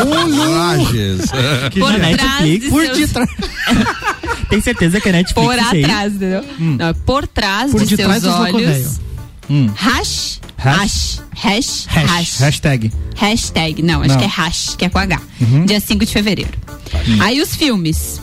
[1.94, 3.30] trás Netflix, de Por seus- detrás.
[4.50, 6.44] Tem certeza que é Netflix Por atrás, entendeu?
[6.60, 8.62] Não, por trás Por de detrás seus olhos.
[8.62, 9.74] velho.
[9.76, 10.40] Hash.
[10.58, 10.80] Hash?
[10.82, 11.22] Hash.
[11.36, 11.88] Hash.
[11.88, 12.10] Hash.
[12.10, 12.38] Hash.
[12.40, 12.92] Hashtag.
[13.16, 13.82] Hashtag.
[13.82, 14.18] Não, acho Não.
[14.20, 15.20] que é hash, que é com H.
[15.66, 16.52] Dia 5 de fevereiro.
[17.08, 17.22] Hum.
[17.22, 18.22] Aí os filmes.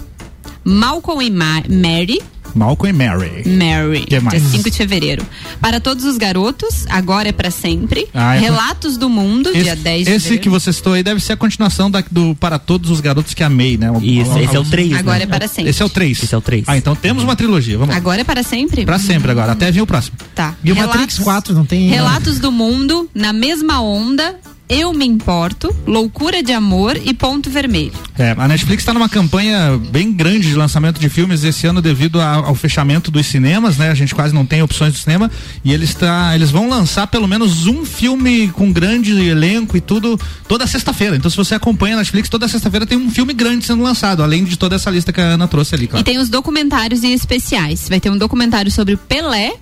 [0.64, 2.20] Malcolm e Ma- Mary.
[2.54, 3.42] Malcolm e Mary.
[3.46, 4.40] Mary, Que mais?
[4.42, 5.26] dia 5 de fevereiro.
[5.60, 8.06] Para todos os garotos, agora é pra sempre.
[8.14, 10.42] Ah, é- Relatos do Mundo, dia 10 de esse fevereiro.
[10.42, 13.42] que você citou aí deve ser a continuação da- do Para Todos os Garotos que
[13.44, 13.88] Amei, né?
[14.02, 14.94] Isso, esse é o 3.
[14.96, 15.24] Agora né?
[15.24, 15.70] é para sempre.
[15.70, 16.22] Esse é o 3.
[16.22, 16.64] Esse é o 3.
[16.66, 17.76] Ah, então temos uma trilogia.
[17.78, 17.96] Vamos lá.
[17.98, 18.84] Agora é para sempre?
[18.84, 19.52] Pra sempre agora.
[19.52, 20.16] Até vir o próximo.
[20.34, 20.54] Tá.
[20.64, 21.88] E o Matrix 4 não tem.
[21.88, 24.36] Relatos do Mundo, Na Mesma Onda,
[24.68, 27.92] Eu Me Importo, Loucura de Amor e Ponto Vermelho.
[28.18, 32.20] É, a Netflix está numa campanha bem grande de lançamento de filmes esse ano devido
[32.20, 33.90] a- ao fechamento dos cinemas, né?
[33.90, 35.30] A gente quase não tem opções do cinema
[35.64, 40.18] e eles tá, eles vão lançar pelo menos um filme com grande elenco e tudo
[40.48, 41.14] toda sexta-feira.
[41.14, 44.42] Então se você acompanha a Netflix, toda sexta-feira tem um filme grande sendo lançado, além
[44.44, 46.04] de toda essa lista que a Ana trouxe ali, E claro.
[46.04, 47.88] tem os documentários e especiais.
[47.88, 49.52] Vai ter um documentário sobre o Pelé,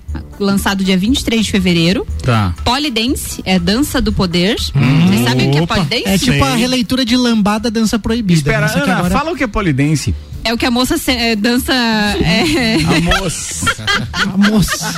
[0.40, 2.06] lançado dia 23 de fevereiro.
[2.22, 2.54] Tá.
[2.64, 4.56] Polidense, é Dança do Poder.
[5.00, 6.02] Vocês sabem o que é polidense?
[6.08, 6.40] É tipo Sei.
[6.42, 8.38] a releitura de Lambada Dança Proibida.
[8.38, 10.14] Espera, Só que Ana, agora- fala o que é polidense.
[10.44, 11.72] É o que a moça se- é, dança.
[11.72, 13.74] é, A moça.
[14.12, 14.94] A moça.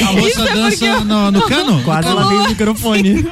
[0.00, 1.82] A moça Isso é dança eu- no, no cano?
[1.82, 3.26] Quase lavei o microfone.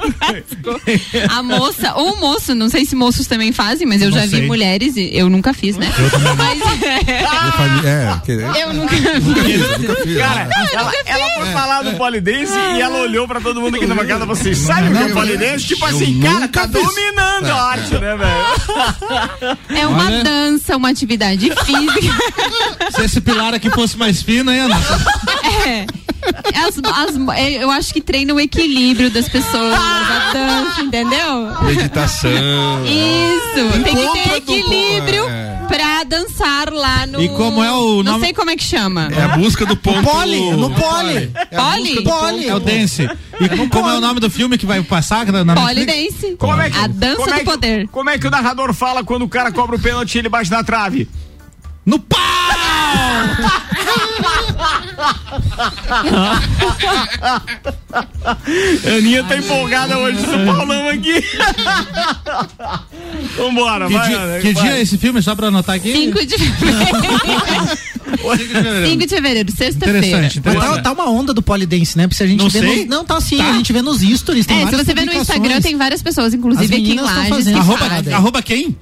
[1.28, 4.30] a moça, ou moço, não sei se moços também fazem, mas eu Não já vi
[4.38, 4.46] sei.
[4.46, 5.92] mulheres, e eu nunca fiz, né?
[6.36, 10.16] Mas é, Minha família- É, que- eu nunca fiz.
[10.18, 13.94] Cara, ela, ela foi falar do polidense e ela olhou pra todo mundo aqui na
[13.94, 14.24] bancada.
[14.26, 15.66] Vocês sabem o que é polidense?
[15.66, 19.52] Tipo assim, cara, tá dominando a arte, né, velho?
[19.80, 20.24] É uma Olha.
[20.24, 22.14] dança, uma atividade física.
[22.94, 24.76] Se esse pilar aqui fosse mais fino, hein, Ana?
[25.66, 25.86] É.
[26.54, 31.48] As- as- é, eu acho que treina o equilíbrio das pessoas, a dança, entendeu?
[31.62, 32.30] Meditação.
[32.86, 35.60] Isso, tem que ter do equilíbrio povo, é.
[35.68, 37.20] pra dançar lá no.
[37.22, 39.08] E como é o Não nome- sei como é que chama.
[39.10, 40.02] É a busca do ponto.
[40.02, 41.30] Poli, no poli.
[41.50, 41.94] É Poli?
[41.96, 42.48] do Poli.
[42.48, 43.08] É o Dance.
[43.40, 45.74] E como, como é o nome do filme que vai passar na na Netflix?
[45.92, 46.36] Polidense.
[46.38, 47.88] Como é que, A dança como é do que- poder.
[47.88, 50.50] Como é que o narrador fala quando o cara cobra o pênalti e ele bate
[50.50, 51.08] na trave?
[51.84, 52.18] No pau!
[58.96, 61.22] Aninha tá empolgada hoje, São Paulão aqui.
[63.36, 64.62] Vambora, Que, vai, dia, Ana, que vai.
[64.62, 65.92] dia é esse filme, só pra anotar aqui?
[65.92, 66.98] 5 de fevereiro.
[68.88, 69.98] 5 de fevereiro, sexta-feira.
[69.98, 70.82] Interessante, Mas interessante.
[70.82, 72.06] tá, tá uma onda do polidense, né?
[72.06, 72.76] Porque se a gente Não vê sei.
[72.80, 73.50] nos, Não, tá sim, Tá.
[73.50, 74.46] a gente vê nos stories.
[74.46, 75.12] Tem É, se você vê no.
[75.12, 78.76] Instagram, tem várias pessoas, As inclusive aqui em Lages, Arroba, arroba quem?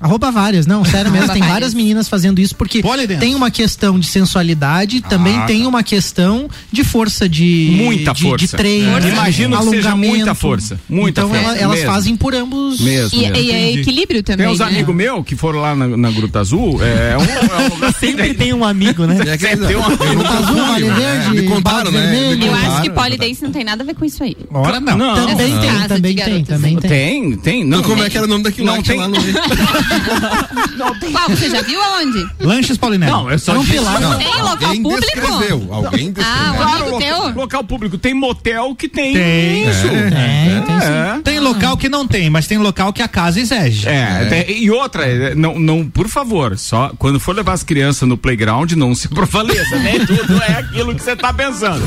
[0.00, 1.74] Arroba várias, não, sério mesmo, tem várias.
[1.74, 3.20] meninas fazendo isso porque Polidense.
[3.20, 8.22] tem uma questão de sensualidade, também Ah, tem uma questão de força de Muita de,
[8.22, 8.46] força.
[8.46, 9.08] de treino, Força.
[9.08, 11.92] Imagino que seja muita força, muita então força ela- elas mesmo.
[11.92, 12.80] fazem por ambos.
[12.80, 13.36] Mesmo, E, mesmo.
[13.36, 14.46] e é equilíbrio também.
[14.46, 14.66] Tem uns né?
[14.66, 16.78] amigos meus que foram lá na, na Gruta Azul.
[16.82, 17.22] É um.
[17.22, 19.16] É um lugar Sempre tem um amigo, né?
[19.28, 20.94] É que- Tem uma- eu nunca Azul, Vale né?
[20.94, 22.36] Verde, Me contaram, né?
[22.40, 24.36] Eu acho que polidense não tem nada a ver com isso aí.
[24.52, 24.96] Ora não.
[24.96, 25.14] Não.
[25.26, 26.88] Também tem, também tem, também tem.
[26.90, 27.64] Tem, tem.
[27.64, 28.78] Não, como é que era o nome daquilo Não lá
[29.88, 31.12] tinha tem-?
[31.12, 31.28] Qual?
[31.30, 32.26] Você já viu aonde?
[32.40, 33.10] Lanches Paulinelli.
[33.12, 34.00] Não, eu só É um pilar.
[34.00, 34.18] Não.
[34.18, 35.00] Tem local Alguém público?
[35.06, 35.68] descreveu.
[35.70, 36.52] Alguém Ah, descreveu.
[36.52, 37.34] um Claro, teu?
[37.40, 37.98] local público.
[37.98, 39.14] Tem motel que tem.
[39.14, 39.68] Tem.
[39.68, 39.86] Isso.
[39.86, 40.86] É, tem sim.
[40.86, 41.20] É.
[41.22, 43.88] Tem local que não tem, mas tem local que a casa exige.
[43.88, 48.08] É, tem- e outra, é, não, não, por favor, só quando for levar as crianças
[48.08, 49.98] no playground, não se prevaleça, né?
[50.06, 51.84] Tudo é aquilo que você tá pensando.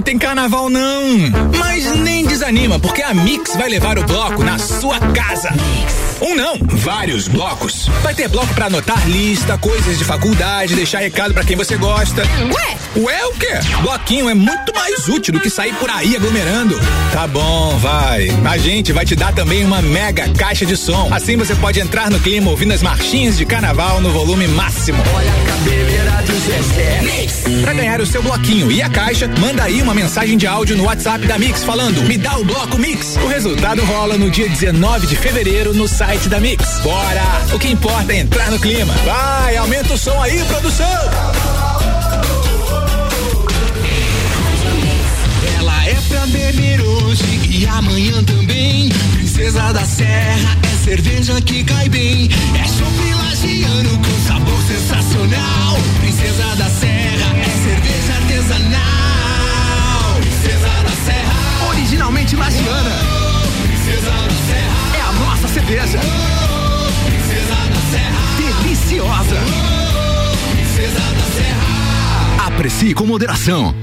[0.01, 1.03] Tem carnaval não.
[1.57, 5.49] Mas nem desanima, porque a Mix vai levar o bloco na sua casa.
[6.19, 7.87] Um não, vários blocos.
[8.01, 12.23] Vai ter bloco pra anotar lista, coisas de faculdade, deixar recado pra quem você gosta.
[12.23, 12.77] Ué?
[12.95, 13.59] Ué o quê?
[13.81, 16.79] Bloquinho é muito mais útil do que sair por aí aglomerando.
[17.11, 18.29] Tá bom, vai.
[18.45, 21.09] A gente vai te dar também uma mega caixa de som.
[21.13, 25.03] Assim você pode entrar no clima ouvindo as marchinhas de carnaval no volume máximo.
[25.13, 27.43] Olha a cabeleira do Mix.
[27.61, 30.85] Pra ganhar o seu bloquinho e a caixa, manda aí uma mensagem de áudio no
[30.85, 33.17] WhatsApp da Mix falando: "Me dá o bloco Mix".
[33.17, 36.79] O resultado rola no dia 19 de fevereiro no site da Mix.
[36.81, 37.21] Bora!
[37.53, 38.93] O que importa é entrar no clima.
[39.05, 40.87] Vai, aumenta o som aí, produção.
[45.59, 48.89] Ela é pra beber hoje e amanhã também.
[49.13, 52.29] Princesa da Serra é cerveja que cai bem.
[52.57, 55.77] É chopp lagiano com sabor sensacional.
[55.99, 57.12] Princesa da Serra
[61.93, 62.89] originalmente lagiana.
[63.61, 65.99] Princesa da Serra é a nossa cerveja.
[67.05, 68.21] Princesa da Serra,
[68.63, 69.37] deliciosa.
[70.51, 72.47] Princesa da Serra.
[72.47, 73.75] Aprecie com moderação.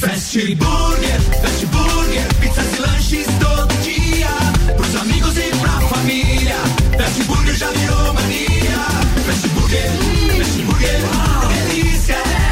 [0.00, 4.28] Fast Burger, Fast Burger, pizzas e lanches todo dia.
[4.74, 6.56] Pros amigos e pra família.
[6.96, 8.78] Fast Burger já virou mania.
[9.26, 9.90] Fast Burger,
[10.38, 12.45] Fast Burger, delícia, delícia.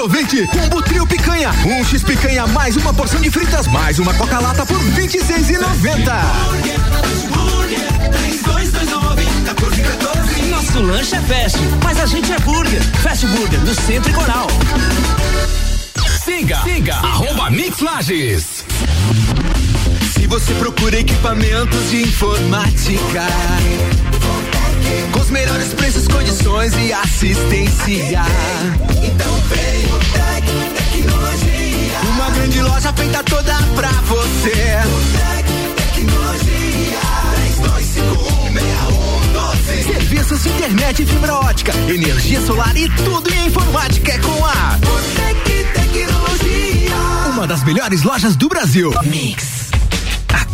[0.00, 0.46] Aproveite!
[0.46, 1.50] Combo Trio Picanha.
[1.66, 5.60] Um X Picanha mais uma porção de fritas mais uma Coca-Lata por R$ 26,90.
[10.48, 12.82] Nosso lanche é fast, mas a gente é burger.
[13.02, 14.46] Fast Burger, no Centro e Coral.
[16.24, 18.64] Siga, siga, arroba Mix Lages.
[20.14, 23.26] Se você procura equipamentos de informática,
[25.12, 28.22] com os melhores preços, condições e assistência,
[29.04, 29.69] então vem
[31.00, 32.00] Tecnologia.
[32.14, 34.52] Uma grande loja feita toda pra você.
[35.94, 37.00] Tecnologia,
[39.72, 39.84] 32516112.
[39.84, 45.64] Serviços de internet fibra ótica, energia solar e tudo em informática é com a Botec
[45.72, 46.96] Tecnologia.
[47.32, 48.92] Uma das melhores lojas do Brasil.
[49.04, 49.70] Mix.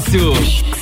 [0.00, 0.81] negócio.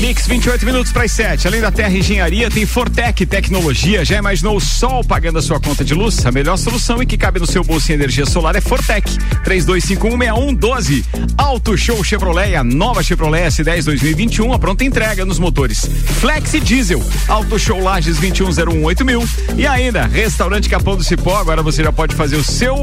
[0.00, 1.46] Mix 28 minutos para as 7.
[1.46, 4.04] Além da Terra Engenharia, tem Fortec Tecnologia.
[4.04, 6.24] Já imaginou o sol pagando a sua conta de luz?
[6.26, 9.08] A melhor solução e que cabe no seu bolso em energia solar é Fortec.
[9.44, 11.04] 32516112.
[11.36, 15.88] Auto Show Chevrolet, a nova Chevrolet S10 2021, a pronta entrega nos motores.
[16.20, 19.04] Flexi Diesel, Auto Show Lages 21018000.
[19.04, 19.24] mil.
[19.56, 21.38] E ainda, Restaurante Capão do Cipó.
[21.38, 22.74] Agora você já pode fazer o seu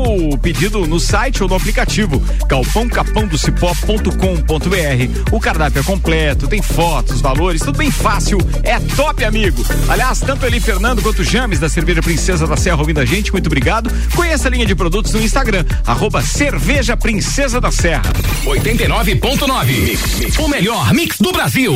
[0.42, 5.32] pedido no site ou no aplicativo galpãocapãodocipó.com.br.
[5.32, 8.38] O cardápio é completo, tem fotos, valores, tudo bem fácil.
[8.64, 9.64] É top, amigo.
[9.90, 13.48] Aliás, tanto Eli Fernando quanto James da Cerveja Princesa da Serra ouvindo a gente, muito
[13.48, 13.92] obrigado.
[14.16, 18.14] Conheça a linha de produtos no Instagram, arroba Cerveja Princesa da Serra.
[18.46, 20.40] 89.9.
[20.40, 21.76] O melhor mix do Brasil.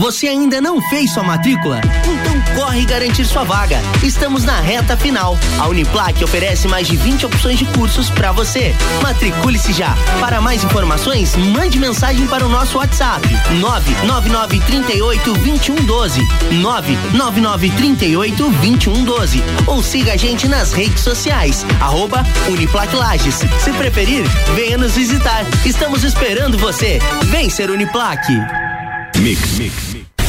[0.00, 1.78] Você ainda não fez sua matrícula?
[1.84, 3.82] Então corre garantir sua vaga.
[4.02, 5.38] Estamos na reta final.
[5.58, 8.74] A Uniplac oferece mais de 20 opções de cursos para você.
[9.02, 9.94] Matricule-se já.
[10.18, 13.28] Para mais informações, mande mensagem para o nosso WhatsApp:
[13.60, 16.26] 99938 2112.
[16.62, 19.42] 99938 2112.
[19.66, 21.66] Ou siga a gente nas redes sociais.
[21.78, 23.40] Arroba Uniplac Lages.
[23.58, 25.44] Se preferir, venha nos visitar.
[25.66, 26.98] Estamos esperando você.
[27.26, 28.26] Vem ser Uniplac.
[29.18, 29.89] Mix, mix.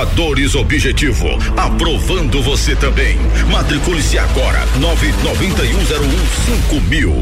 [0.00, 3.18] Aprovadores Objetivo, aprovando você também.
[3.50, 7.12] Matricule-se agora, nove noventa e um zero um cinco mil.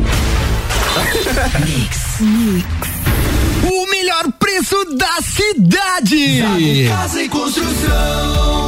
[3.64, 6.86] O melhor preço da cidade.
[6.88, 8.67] Casa e Construção.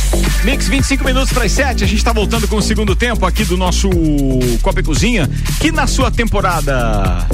[0.43, 3.45] Mix 25 minutos para as 7, a gente está voltando com o segundo tempo aqui
[3.45, 3.87] do nosso
[4.63, 7.27] Copa e Cozinha, que na sua temporada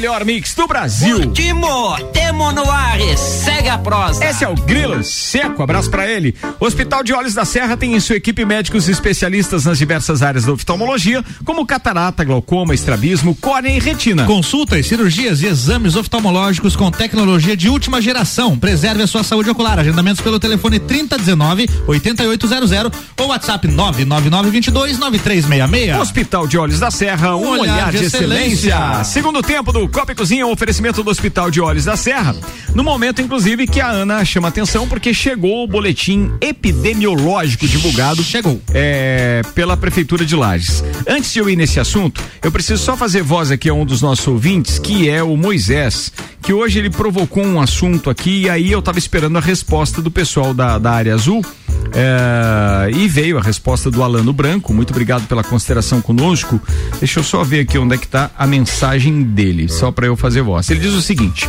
[0.00, 1.18] melhor mix do Brasil.
[1.18, 4.24] Último, temo no Ares, segue a prosa.
[4.24, 6.34] Esse é o Grilo Seco, abraço pra ele.
[6.58, 10.52] Hospital de Olhos da Serra tem em sua equipe médicos especialistas nas diversas áreas da
[10.52, 14.24] oftalmologia, como catarata, glaucoma, estrabismo, córnea e retina.
[14.24, 18.58] Consultas, cirurgias e exames oftalmológicos com tecnologia de última geração.
[18.58, 19.78] Preserve a sua saúde ocular.
[19.78, 22.70] Agendamentos pelo telefone 3019 8800
[23.18, 26.00] ou WhatsApp 999 22 9366.
[26.00, 29.04] Hospital de Olhos da Serra, um, olhar, de, excelência.
[29.04, 32.36] Segundo tempo do Copa e Cozinha, um oferecimento do Hospital de Olhos da Serra.
[32.74, 38.22] No momento, inclusive, que a Ana chama atenção porque chegou o boletim epidemiológico divulgado.
[38.22, 38.62] Chegou.
[38.72, 40.84] É, pela Prefeitura de Lages.
[41.06, 44.00] Antes de eu ir nesse assunto, eu preciso só fazer voz aqui a um dos
[44.00, 48.70] nossos ouvintes, que é o Moisés, que hoje ele provocou um assunto aqui e aí
[48.70, 51.44] eu tava esperando a resposta do pessoal da, da área azul.
[51.92, 54.72] É, e veio a resposta do Alano Branco.
[54.72, 56.60] Muito obrigado pela consideração conosco.
[56.98, 60.14] Deixa eu só ver aqui onde é que tá a mensagem dele, só para eu
[60.14, 60.68] fazer voz.
[60.68, 61.48] Ele diz o seguinte: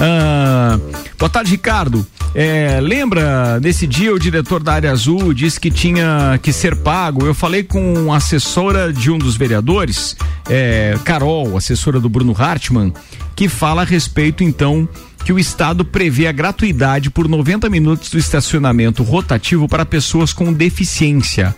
[0.00, 0.78] ah,
[1.18, 2.06] Boa tarde, Ricardo.
[2.34, 7.26] É, lembra nesse dia o diretor da área azul disse que tinha que ser pago.
[7.26, 10.16] Eu falei com a assessora de um dos vereadores,
[10.48, 12.92] é, Carol, assessora do Bruno Hartmann,
[13.36, 14.88] que fala a respeito então
[15.24, 20.52] que o Estado prevê a gratuidade por 90 minutos do estacionamento rotativo para pessoas com
[20.52, 21.54] deficiência.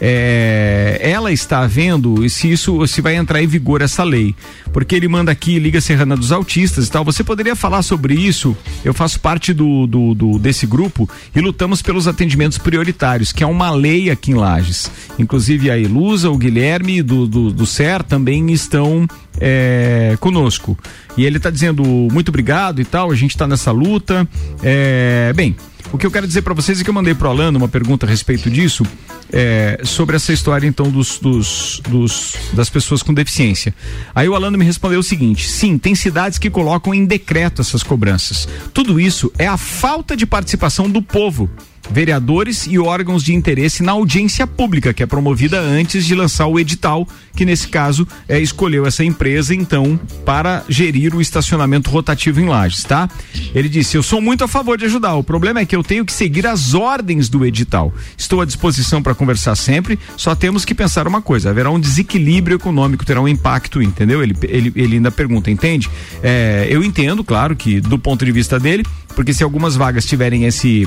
[0.00, 4.34] É, ela está vendo se isso se vai entrar em vigor essa lei,
[4.72, 7.04] porque ele manda aqui Liga Serrana dos Autistas e tal.
[7.04, 8.56] Você poderia falar sobre isso?
[8.84, 13.46] Eu faço parte do, do, do desse grupo e lutamos pelos atendimentos prioritários, que é
[13.46, 14.90] uma lei aqui em Lages.
[15.18, 19.06] Inclusive a Ilusa, o Guilherme do, do, do SER também estão
[19.40, 20.78] é, conosco.
[21.16, 24.28] E ele está dizendo muito obrigado e tal, a gente está nessa luta.
[24.62, 25.56] É, bem,
[25.92, 28.04] o que eu quero dizer para vocês é que eu mandei pro Alano uma pergunta
[28.04, 28.84] a respeito disso,
[29.32, 33.74] é, sobre essa história então dos, dos, dos, das pessoas com deficiência.
[34.14, 37.82] Aí o Alano me respondeu o seguinte: sim, tem cidades que colocam em decreto essas
[37.82, 38.48] cobranças.
[38.72, 41.48] Tudo isso é a falta de participação do povo
[41.90, 46.58] vereadores e órgãos de interesse na audiência pública, que é promovida antes de lançar o
[46.58, 52.46] edital, que nesse caso é, escolheu essa empresa, então, para gerir o estacionamento rotativo em
[52.46, 53.08] Lages, tá?
[53.54, 55.14] Ele disse: Eu sou muito a favor de ajudar.
[55.14, 57.92] O problema é que eu tenho que seguir as ordens do edital.
[58.16, 62.56] Estou à disposição para conversar sempre, só temos que pensar uma coisa: haverá um desequilíbrio
[62.56, 64.22] econômico, terá um impacto, entendeu?
[64.22, 65.88] Ele, ele, ele ainda pergunta, entende?
[66.22, 70.44] É, eu entendo, claro, que do ponto de vista dele, porque se algumas vagas tiverem
[70.44, 70.86] esse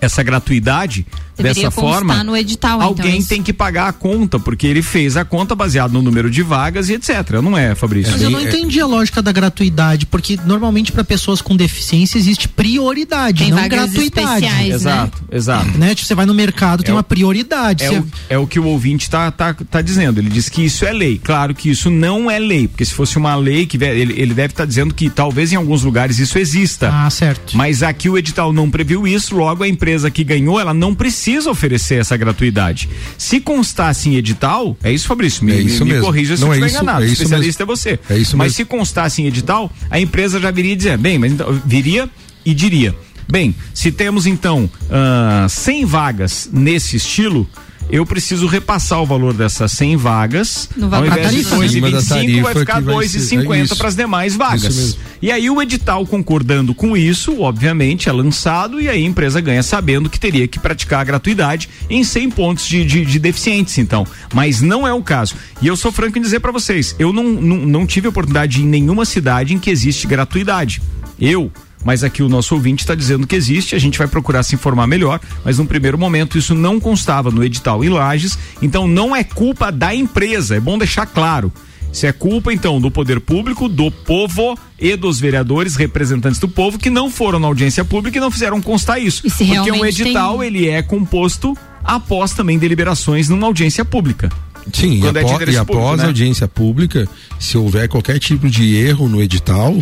[0.00, 1.06] essa gratuidade
[1.36, 3.28] Deveria dessa forma, no edital, então, alguém isso.
[3.28, 6.88] tem que pagar a conta, porque ele fez a conta baseado no número de vagas
[6.88, 7.30] e etc.
[7.42, 8.12] Não é, Fabrício?
[8.12, 12.48] Mas eu não entendi a lógica da gratuidade, porque normalmente para pessoas com deficiência existe
[12.48, 14.44] prioridade, Tem não vagas gratuidade.
[14.46, 14.74] especiais, né?
[14.74, 15.78] Exato, exato.
[15.78, 15.94] Né?
[15.94, 17.84] Tipo, você vai no mercado, tem É o- uma prioridade.
[17.84, 20.18] É Você- o, é o que o ouvinte tá, tá, tá dizendo.
[20.20, 21.20] Ele diz que isso é lei.
[21.22, 24.52] Claro que isso não é lei, porque se fosse uma lei que ele, ele deve
[24.52, 26.88] estar dizendo que talvez em alguns lugares isso exista.
[26.90, 27.54] Ah, certo.
[27.56, 31.25] Mas aqui o edital não previu isso, logo a empresa que ganhou, ela não precisa
[31.46, 32.88] oferecer essa gratuidade.
[33.18, 35.44] Se constasse em edital, é isso, Fabrício?
[35.44, 37.04] Me, É isso me, me corrija se Não, eu é estiver isso- enganado.
[37.04, 37.98] é especialista é você.
[38.08, 38.56] É isso Mas mesmo.
[38.56, 42.08] se constasse em edital, a empresa já viria dizer, bem, mas então, viria
[42.44, 42.94] e diria.
[43.28, 47.48] Bem, se temos então ah, 100 vagas nesse estilo,
[47.90, 51.56] eu preciso repassar o valor dessas 100 vagas, No ao valor invés da de tarifa.
[51.56, 53.76] 2,25 Acima da vai ficar que vai ser- é 2,50 isso.
[53.76, 54.98] para as demais vagas.
[55.22, 59.62] E aí o edital concordando com isso, obviamente, é lançado e aí a empresa ganha
[59.62, 64.06] sabendo que teria que praticar a gratuidade em 100 pontos de, de, de deficientes, então.
[64.34, 65.34] Mas não é o caso.
[65.62, 68.66] E eu sou franco em dizer para vocês, eu não, não, não tive oportunidade em
[68.66, 70.82] nenhuma cidade em que existe gratuidade.
[71.18, 71.50] Eu
[71.86, 74.88] mas aqui o nosso ouvinte está dizendo que existe, a gente vai procurar se informar
[74.88, 79.22] melhor, mas num primeiro momento isso não constava no edital em Lages, então não é
[79.22, 81.52] culpa da empresa, é bom deixar claro.
[81.92, 86.76] Isso é culpa, então, do poder público, do povo e dos vereadores, representantes do povo,
[86.76, 89.24] que não foram na audiência pública e não fizeram constar isso.
[89.24, 94.28] E se Porque um edital, tem- ele é composto após também deliberações numa audiência pública.
[94.72, 96.02] Sim, e, é de apó- interesse e após público, né?
[96.02, 97.08] a audiência pública,
[97.38, 99.80] se houver qualquer tipo de erro no edital,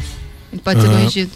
[0.55, 1.31] Ele pode ser corrigido.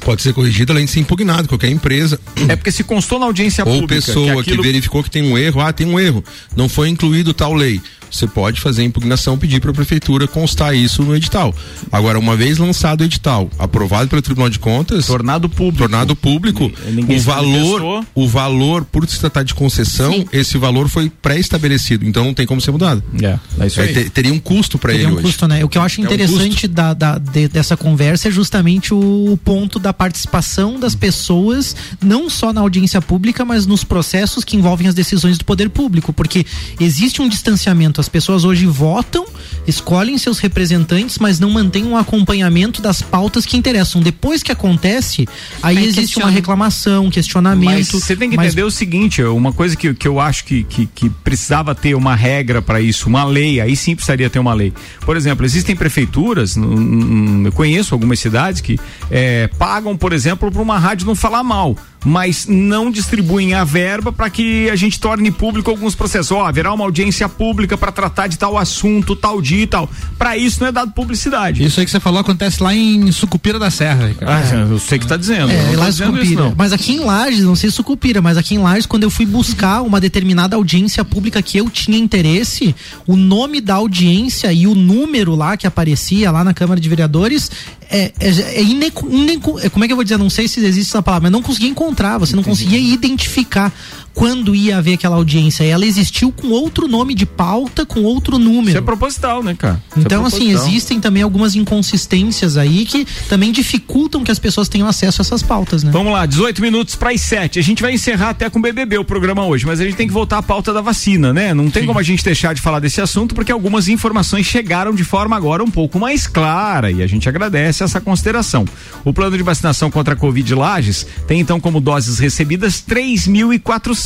[0.00, 2.18] pode ser corrigido além de ser impugnado, qualquer empresa.
[2.48, 3.94] É porque se constou na audiência Ou pública.
[3.96, 6.24] pessoa que, aquilo- verificou que tem um erro, ah, tem um erro,
[6.56, 7.80] não foi incluído tal lei.
[8.12, 11.54] Você pode fazer a impugnação, pedir para a prefeitura constar isso no edital.
[11.90, 16.70] Agora, uma vez lançado o edital, aprovado pelo Tribunal de Contas, tornado público, tornado público,
[16.90, 22.24] Ninguém o valor, o valor por se tratar de concessão, esse valor foi pré-estabelecido, então
[22.24, 23.02] não tem como ser mudado.
[23.22, 23.92] É, é isso aí.
[23.94, 25.22] te- teria um custo para ele um hoje.
[25.22, 25.64] custo, né?
[25.64, 29.38] O que eu acho É um interessante da, da- de- dessa conversa é justamente o
[29.42, 34.86] ponto da participação das pessoas, não só na audiência pública, mas nos processos que envolvem
[34.86, 36.44] as decisões do poder público, porque
[36.78, 38.01] existe um distanciamento.
[38.02, 39.24] As pessoas hoje votam,
[39.64, 44.02] escolhem seus representantes, mas não mantêm um acompanhamento das pautas que interessam.
[44.02, 45.28] Depois que acontece,
[45.62, 46.26] aí Aí existe questiona.
[46.26, 47.64] uma reclamação, questionamento.
[47.70, 50.64] Mas você tem que mas- entender o seguinte, uma coisa que, que eu acho que,
[50.64, 54.52] que, que precisava ter uma regra para isso, uma lei, aí sim precisaria ter uma
[54.52, 54.72] lei.
[55.06, 58.80] Por exemplo, existem prefeituras, eu conheço algumas cidades que
[59.12, 64.12] eh, pagam, por exemplo, para uma rádio não falar mal, mas não distribuem a verba
[64.12, 66.32] para que a gente torne público alguns processos.
[66.32, 69.88] Ó, haverá uma audiência pública para tratar de tal assunto, tal dia e tal.
[70.18, 71.64] Para isso não é dado publicidade.
[71.64, 74.14] Isso aí que você falou acontece lá em Sucupira da Serra.
[74.22, 75.50] Ah, eu sei que tá dizendo.
[75.50, 76.42] É, lá isso, Sucupira.
[76.42, 76.54] não.
[76.56, 79.26] Mas aqui em Lages, não sei se Sucupira, mas aqui em Lages, quando eu fui
[79.26, 82.74] buscar uma determinada audiência pública que eu tinha interesse,
[83.06, 87.50] o nome da audiência e o número lá que aparecia lá na Câmara de Vereadores
[87.92, 90.16] é, é, é ineco- ineco- como é que eu vou dizer?
[90.16, 93.72] Não sei se existe essa palavra, mas não conseguia encontrar, você não conseguia identificar
[94.14, 95.64] quando ia haver aquela audiência.
[95.64, 98.68] Ela existiu com outro nome de pauta, com outro número.
[98.70, 99.82] Isso é proposital, né, cara?
[99.90, 100.66] Isso é Então, assim, proposital.
[100.68, 105.42] existem também algumas inconsistências aí que também dificultam que as pessoas tenham acesso a essas
[105.42, 105.90] pautas, né?
[105.90, 107.58] Vamos lá, 18 minutos para as 7.
[107.58, 110.06] A gente vai encerrar até com o BBB o programa hoje, mas a gente tem
[110.06, 111.54] que voltar à pauta da vacina, né?
[111.54, 115.04] Não tem como a gente deixar de falar desse assunto porque algumas informações chegaram de
[115.04, 118.64] forma agora um pouco mais clara e a gente agradece essa consideração.
[119.04, 124.01] O plano de vacinação contra a Covid Lages tem então como doses recebidas 3.400.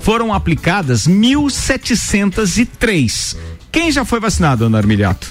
[0.00, 3.36] Foram aplicadas 1.703.
[3.70, 5.30] Quem já foi vacinado, Ana Armiliato?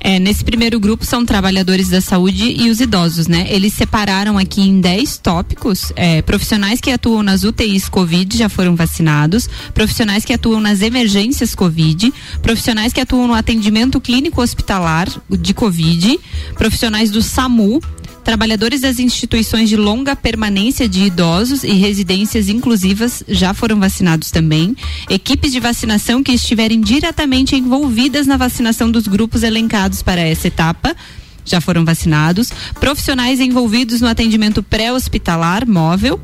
[0.00, 3.46] É, nesse primeiro grupo são trabalhadores da saúde e os idosos, né?
[3.50, 5.92] Eles separaram aqui em 10 tópicos.
[5.96, 11.54] é, profissionais que atuam nas UTIs Covid já foram vacinados, profissionais que atuam nas emergências
[11.54, 12.12] Covid,
[12.42, 16.18] profissionais que atuam no atendimento clínico hospitalar de Covid,
[16.54, 17.80] profissionais do SAMU,
[18.28, 24.76] Trabalhadores das instituições de longa permanência de idosos e residências inclusivas já foram vacinados também.
[25.08, 30.94] Equipes de vacinação que estiverem diretamente envolvidas na vacinação dos grupos elencados para essa etapa
[31.42, 32.50] já foram vacinados.
[32.78, 36.20] Profissionais envolvidos no atendimento pré-hospitalar móvel.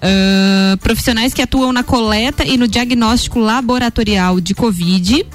[0.00, 5.26] ah, profissionais que atuam na coleta e no diagnóstico laboratorial de Covid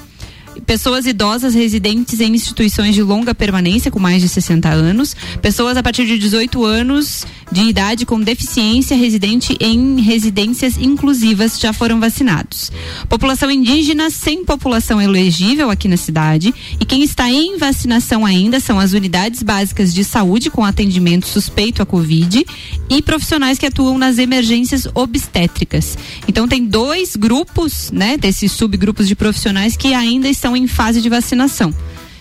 [0.70, 5.82] pessoas idosas residentes em instituições de longa permanência com mais de 60 anos, pessoas a
[5.82, 12.72] partir de 18 anos de idade com deficiência residente em residências inclusivas já foram vacinados.
[13.08, 18.80] População indígena sem população elegível aqui na cidade e quem está em vacinação ainda são
[18.80, 22.46] as unidades básicas de saúde com atendimento suspeito a Covid
[22.90, 25.98] e profissionais que atuam nas emergências obstétricas.
[26.28, 31.10] Então tem dois grupos, né, desses subgrupos de profissionais que ainda estão em fase de
[31.10, 31.74] vacinação.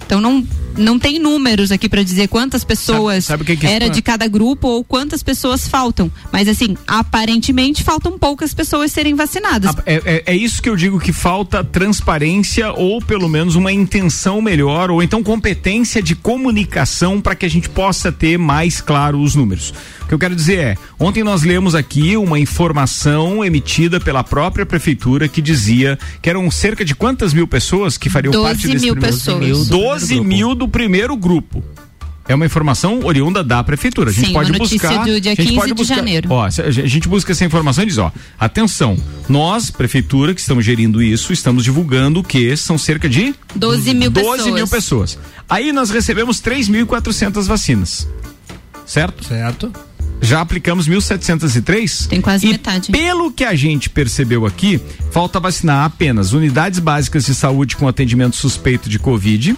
[0.06, 0.42] Então não
[0.78, 4.02] não tem números aqui para dizer quantas pessoas sabe o que que era isso- de
[4.02, 6.10] cada grupo ou quantas pessoas faltam.
[6.32, 9.74] Mas assim, aparentemente faltam poucas pessoas serem vacinadas.
[9.84, 14.40] É, é- é isso que eu digo que falta transparência ou pelo menos uma intenção
[14.40, 19.34] melhor ou então competência de comunicação para que a gente possa ter mais claro os
[19.34, 19.72] números.
[20.02, 24.64] O que eu quero dizer é, ontem nós lemos aqui uma informação emitida pela própria
[24.64, 28.84] prefeitura que dizia que eram cerca de quantas mil pessoas que fariam 12 parte desse
[28.84, 29.66] mil primeiro- pessoas.
[29.68, 31.62] 12 mil do primeiro grupo.
[32.28, 34.10] É uma informação oriunda da prefeitura.
[34.10, 35.02] A gente Sim, pode buscar.
[35.06, 36.28] do dia a gente 15 pode de buscar, janeiro.
[36.30, 41.02] Ó, a gente busca essa informação e diz, ó, atenção, nós, prefeitura, que estamos gerindo
[41.02, 44.54] isso, estamos divulgando que são cerca de 12 mil 12 pessoas.
[44.54, 45.18] mil pessoas.
[45.48, 48.06] Aí nós recebemos 3.400 vacinas.
[48.84, 49.24] Certo?
[49.24, 49.72] Certo.
[50.20, 52.08] Já aplicamos 1.703?
[52.08, 52.90] Tem quase e metade.
[52.90, 54.80] Pelo que a gente percebeu aqui,
[55.12, 59.56] falta vacinar apenas unidades básicas de saúde com atendimento suspeito de Covid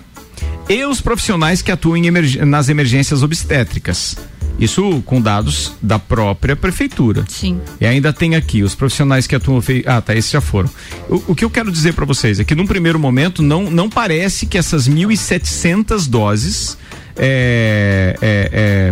[0.68, 4.16] e os profissionais que atuam em emerg- nas emergências obstétricas.
[4.59, 7.24] Isso com dados da própria prefeitura.
[7.28, 7.59] Sim.
[7.80, 9.62] E ainda tem aqui os profissionais que atuam.
[9.86, 10.68] Ah, tá, esses já foram.
[11.09, 13.88] O, o que eu quero dizer para vocês é que num primeiro momento não, não
[13.88, 16.76] parece que essas 1.700 doses,
[17.16, 18.91] é, é, é,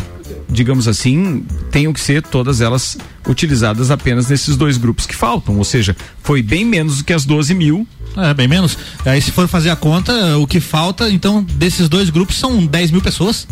[0.49, 5.57] digamos assim, tenham que ser todas elas utilizadas apenas nesses dois grupos que faltam.
[5.59, 7.87] Ou seja, foi bem menos do que as 12 mil.
[8.17, 8.77] É, bem menos.
[9.05, 12.91] Aí se for fazer a conta, o que falta, então, desses dois grupos são 10
[12.91, 13.47] mil pessoas.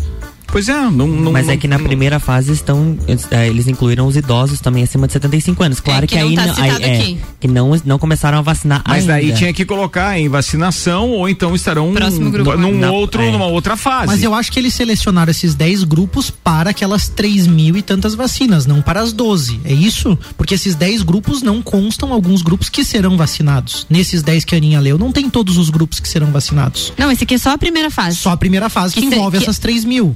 [0.49, 1.07] Pois é, não.
[1.07, 4.59] não Mas é que na não- primeira fase estão, eles, eh, eles incluíram os idosos
[4.59, 5.79] também acima de 75 anos.
[5.79, 8.81] Claro É, que que, não aí, tá aí- é, que não, não começaram a vacinar
[8.87, 9.13] Mas ainda.
[9.13, 12.55] daí tinha que colocar em vacinação ou então estarão Próximo grupo.
[12.57, 13.31] num Na- outro, é.
[13.31, 14.07] numa outra fase.
[14.07, 18.15] Mas eu acho que eles selecionaram esses 10 grupos para aquelas 3 mil e tantas
[18.15, 19.59] vacinas, não para as 12.
[19.65, 20.17] É isso?
[20.37, 23.85] Porque esses 10 grupos não constam alguns grupos que serão vacinados.
[23.89, 26.93] Nesses 10 que a Aninha leu, não tem todos os grupos que serão vacinados.
[26.97, 28.15] Não, esse aqui é só a primeira fase.
[28.17, 30.15] Só a primeira fase que, Que envolve que- essas 3 mil.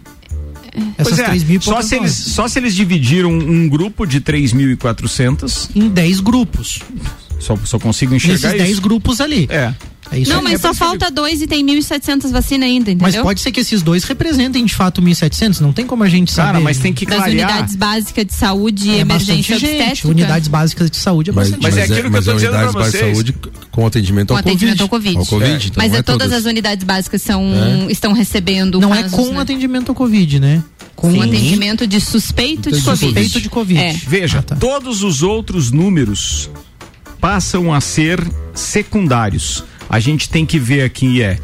[0.97, 4.21] Essas é, 3 mil e só se, eles, só se eles dividiram um grupo de
[4.21, 6.79] 3.400, Em 10 grupos.
[7.39, 8.63] só, só consigo enxergar Nesses isso.
[8.65, 9.47] 10 grupos ali.
[9.49, 9.73] É.
[10.11, 10.43] É isso não, aí.
[10.43, 13.23] mas É só eu falta dois e tem 1.700 vacina ainda, Mas entendeu?
[13.23, 16.47] pode ser que esses dois representem de fato 1.700, não tem como a gente saber.
[16.47, 17.49] Cara, mas tem que Das clarear.
[17.49, 19.71] unidades básicas de saúde e é emergência gente.
[19.71, 20.07] obstétrica.
[20.09, 22.31] Unidades básicas de saúde é Mas, bastante Mas mas é aquilo que eu mas tô
[22.31, 23.13] é dizendo pra de vocês.
[23.15, 23.35] saúde
[23.71, 24.81] com atendimento Com ao atendimento Covid.
[24.83, 25.17] ao Covid.
[25.17, 25.55] Ao Covid, É.
[25.67, 26.37] então Mas não é, todas todas.
[26.39, 27.41] as unidades básicas são,
[27.87, 27.91] É.
[27.91, 29.39] estão recebendo Não é casos, com né?
[29.39, 30.61] atendimento ao Covid, né?
[30.93, 33.05] Com Com atendimento de suspeito de Covid.
[33.05, 33.79] suspeito de Covid.
[33.81, 33.93] É.
[34.07, 34.55] Veja, Ah, tá.
[34.57, 36.49] todos os outros números
[37.19, 38.19] passam a ser
[38.53, 39.63] secundários.
[39.91, 41.37] A gente tem que ver aqui é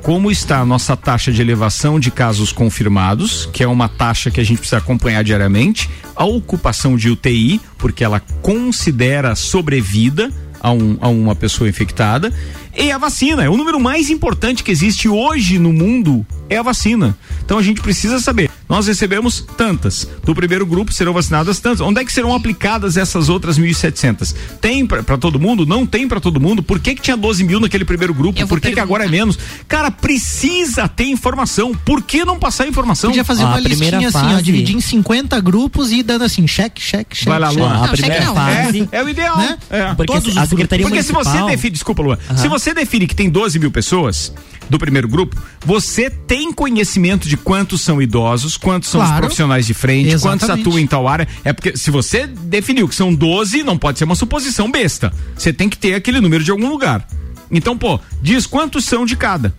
[0.00, 4.40] como está a nossa taxa de elevação de casos confirmados, que é uma taxa que
[4.40, 10.96] a gente precisa acompanhar diariamente, a ocupação de UTI, porque ela considera sobrevida a, um-
[11.00, 12.32] a uma pessoa infectada,
[12.78, 13.42] e a vacina.
[13.42, 17.18] É o número mais importante que existe hoje no mundo é a vacina.
[17.44, 18.48] Então a gente precisa saber.
[18.70, 20.06] Nós recebemos tantas.
[20.24, 21.80] Do primeiro grupo serão vacinadas tantas.
[21.80, 24.32] Onde é que serão aplicadas essas outras 1.700?
[24.60, 25.66] Tem para todo mundo?
[25.66, 26.62] Não tem para todo mundo?
[26.62, 28.46] Por que, que tinha 12 mil naquele primeiro grupo?
[28.46, 29.36] Por que, que agora é menos?
[29.66, 31.74] Cara, precisa ter informação.
[31.74, 33.10] Por que não passar informação?
[33.10, 36.46] Podia fazer uma a primeira listinha assim, ó, dividir em 50 grupos e dando assim,
[36.46, 37.28] cheque, cheque, cheque.
[37.28, 37.50] Vai lá.
[37.50, 37.70] Luan.
[37.70, 38.34] a Não, primeira cheque não.
[38.36, 38.88] fase.
[38.92, 39.36] É, é o ideal.
[39.36, 39.58] Né?
[39.68, 39.94] É.
[39.94, 41.48] Porque Todos a os Secretaria Porque se você Municipal...
[41.48, 44.32] define, desculpa, Luan, se você define que tem 12 mil pessoas
[44.70, 49.22] do primeiro grupo, você tem conhecimento de quantos são idosos, quantos são os Claro.
[49.22, 50.60] profissionais de frente, quantos Exatamente.
[50.68, 51.26] atuam em tal área.
[51.44, 55.12] É porque se você definiu que são 12, não pode ser uma suposição besta.
[55.36, 57.06] Você tem que ter aquele número de algum lugar.
[57.50, 59.52] Então, pô, diz quantos são de cada.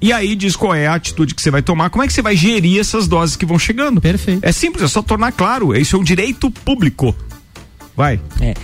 [0.00, 2.20] E aí diz qual é a atitude que você vai tomar, como é que você
[2.22, 4.00] vai gerir essas doses que vão chegando.
[4.00, 4.40] Perfeito.
[4.42, 5.74] É simples, é só tornar claro.
[5.76, 7.14] Isso é um direito público.
[7.96, 8.18] Vai.
[8.40, 8.54] É.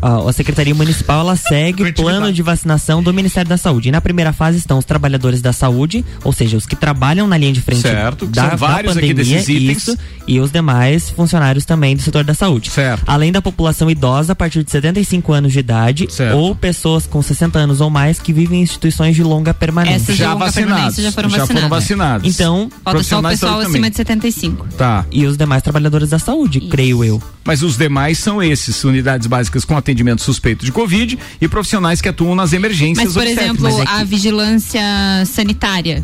[0.00, 3.88] A Secretaria Municipal ela segue o plano de vacinação do Ministério da Saúde.
[3.88, 7.36] E na primeira fase estão os trabalhadores da saúde, ou seja, os que trabalham na
[7.36, 9.38] linha de frente Certo, da, são vários da aqui pandemia,
[9.72, 12.70] isso, e os demais funcionários também do setor da saúde.
[12.70, 13.02] Certo.
[13.06, 16.36] Além da população idosa a partir de 75 anos de idade Certo.
[16.36, 19.96] ou pessoas com 60 anos ou mais que vivem em instituições de longa permanência.
[19.96, 20.74] Essas Já longa vacinados.
[20.74, 22.34] permanência já foram já foram vacinados.
[22.34, 23.90] Então, Falta só o pessoal acima também.
[23.90, 24.66] de 75.
[24.76, 25.04] Tá.
[25.10, 27.22] e os demais trabalhadores da saúde, creio eu.
[27.44, 32.08] Mas os demais são esses, unidades básicas com atendimento suspeito de Covid e profissionais que
[32.08, 34.82] atuam nas emergências Mas, por exemplo, Mas é que- a vigilância
[35.26, 36.02] sanitária.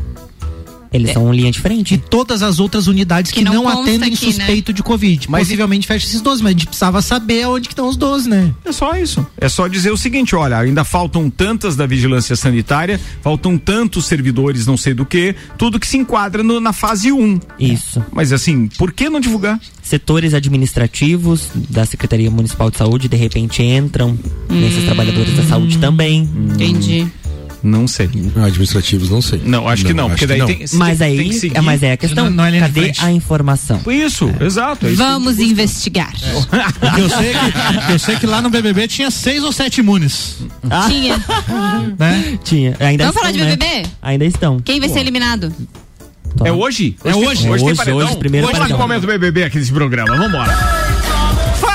[0.93, 1.99] Eles são linha de E frente.
[2.11, 4.33] todas as outras unidades que, Que não não, atendem aqui, né?
[4.33, 5.31] suspeito de Covid.
[5.31, 8.29] Mas Possivelmente fecha esses 12, mas a gente precisava saber aonde que estão os 12,
[8.29, 8.53] né?
[8.65, 9.25] É só isso.
[9.37, 14.67] É só dizer o seguinte, olha, ainda faltam tantas da vigilância sanitária, faltam tantos servidores,
[14.67, 17.39] não sei do que, tudo que se enquadra no- na fase 1.
[17.59, 18.03] Isso.
[18.13, 19.61] Mas assim, por que não divulgar?
[19.83, 24.17] setores administrativos da Secretaria Municipal de Saúde de repente entram
[24.49, 26.29] nesses trabalhadores da saúde também.
[26.55, 27.07] Entendi.
[27.63, 28.07] Não sei.
[28.43, 29.41] Administrativos, não sei.
[29.45, 30.47] Não, acho que não, porque daí não.
[30.47, 30.65] tem.
[30.75, 31.57] Mas tem- aí, tem que seguir.
[31.57, 33.81] é, mas é a questão, Não- não é cadê a informação?
[33.89, 34.87] Isso, exato.
[34.87, 36.13] é isso que a gente Vamos investigar.
[36.81, 37.33] Porque eu sei,
[37.87, 40.37] que, eu sei que lá no BBB tinha seis ou sete imunes.
[40.89, 41.21] Tinha.
[41.99, 42.39] Né?
[42.45, 43.57] Tinha, ainda Vamos falar de estão, né?
[43.57, 43.89] BBB?
[44.03, 44.61] Ainda estão.
[44.61, 45.53] Quem vai ser eliminado?
[46.45, 46.97] É hoje?
[47.05, 47.27] É hoje.
[47.27, 47.99] Hoje, É tem hoje, paredão?
[47.99, 48.87] hoje, primeiro Vamos lá paredão.
[48.87, 50.90] no momento BBB aqui desse programa, vambora.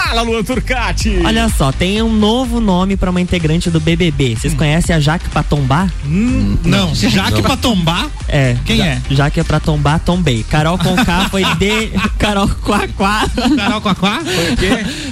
[0.07, 1.19] Fala, Luan Turcati.
[1.25, 4.35] Olha só, tem um novo nome pra uma integrante do BBB.
[4.35, 5.87] Vocês conhecem a Jaque Patombá?
[6.05, 7.41] Hum, não, Jaque Não.
[7.41, 8.07] pra tombar?
[8.27, 8.55] É.
[8.65, 9.01] Quem Ja- é?
[9.09, 10.43] Jaque é pra tombar, tombei.
[10.49, 11.89] Carol Conká foi de.
[12.19, 13.27] Carol Quaquá.
[13.57, 14.19] Carol Quaquá?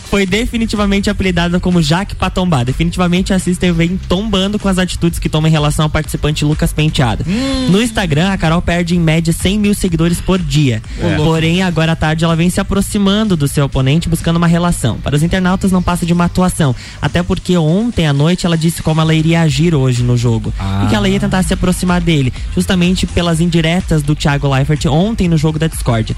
[0.09, 2.63] Foi definitivamente apelidada como Jaque pra tombar.
[2.63, 6.71] Definitivamente a Sister vem tombando com as atitudes que toma em relação ao participante Lucas
[6.71, 7.25] Penteado.
[7.27, 7.69] Hum.
[7.71, 10.81] No Instagram, a Carol perde em média 100 mil seguidores por dia.
[10.99, 11.15] É.
[11.15, 14.92] Porém, agora à tarde ela vem se aproximando do seu oponente buscando uma relação.
[15.01, 16.75] Para os internautas não passa de uma atuação.
[17.01, 20.53] Até porque ontem à noite ela disse como ela iria agir hoje no jogo.
[20.83, 22.33] E que ela ia tentar se aproximar dele.
[22.53, 26.15] Justamente pelas indiretas do Thiago Leifert ontem no jogo da Discord.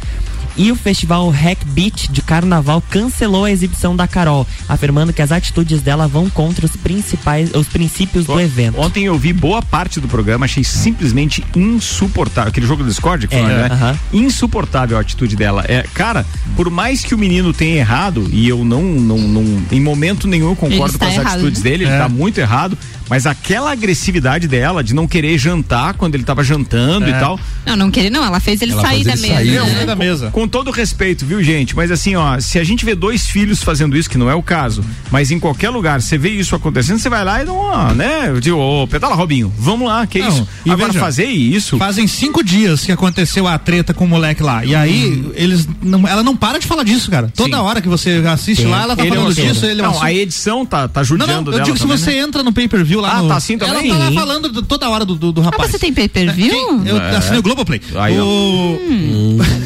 [0.58, 5.32] E o festival Hack Beat de carnaval cancelou a exibição da Carol, afirmando que as
[5.32, 8.80] atitudes dela vão contra os principais, os princípios do evento.
[8.80, 12.50] Ontem eu vi boa parte do programa, achei simplesmente insuportável.
[12.50, 13.68] Aquele jogo do Discord, que É, foi, né?
[13.72, 14.00] aham.
[14.14, 15.64] Insuportável a atitude dela.
[15.68, 16.26] É, cara,
[16.56, 20.50] por mais que o menino tenha errado, e eu não, não, não em momento nenhum
[20.50, 21.70] eu concordo Ele com as errado, atitudes né?
[21.70, 21.98] dele, ele É.
[22.00, 22.78] tá muito errado,
[23.10, 27.10] mas aquela agressividade dela de não querer jantar quando ele tava jantando É.
[27.10, 27.40] e tal.
[27.66, 28.24] Não, não querer não.
[28.24, 29.36] Ela fez ele Ela sair fez da ele mesa.
[29.66, 29.86] sair, né?
[29.86, 30.30] Da mesa.
[30.32, 31.76] Com todo respeito, viu, gente?
[31.76, 34.42] Mas assim, ó, se a gente vê dois filhos fazendo isso, que não é o
[34.44, 38.30] caso, mas em qualquer lugar, você vê isso acontecendo, você vai lá e não, né?
[38.30, 40.48] Eu digo, ô, pedala, Robinho, vamos lá, que Não, isso?
[40.66, 41.78] e Agora veja, fazer isso.
[41.78, 44.64] Fazem cinco dias que aconteceu a treta com o moleque lá.
[44.66, 45.68] E aí, eles.
[45.82, 47.32] Não, ela não para de falar disso, cara.
[47.36, 47.64] Toda Sim.
[47.64, 48.70] hora que você assiste Sim.
[48.70, 49.48] lá, ela tá Ele é falando assunto.
[49.54, 49.66] disso.
[49.66, 50.06] Ele é um não, assunto.
[50.06, 52.18] a edição tá, tá Não, judiando não, eu dela digo se também, você né?
[52.20, 53.28] entra no pay-per-view lá Ah, no...
[53.30, 53.90] tá assim também?
[53.90, 55.72] Ela tá lá falando do- toda hora do, do, do Ah, rapaz.
[55.72, 56.50] você tem pay-per-view?
[56.52, 57.18] Quem- Eu É.
[57.18, 57.82] assinei o Globoplay.
[57.96, 58.80] Aí, o...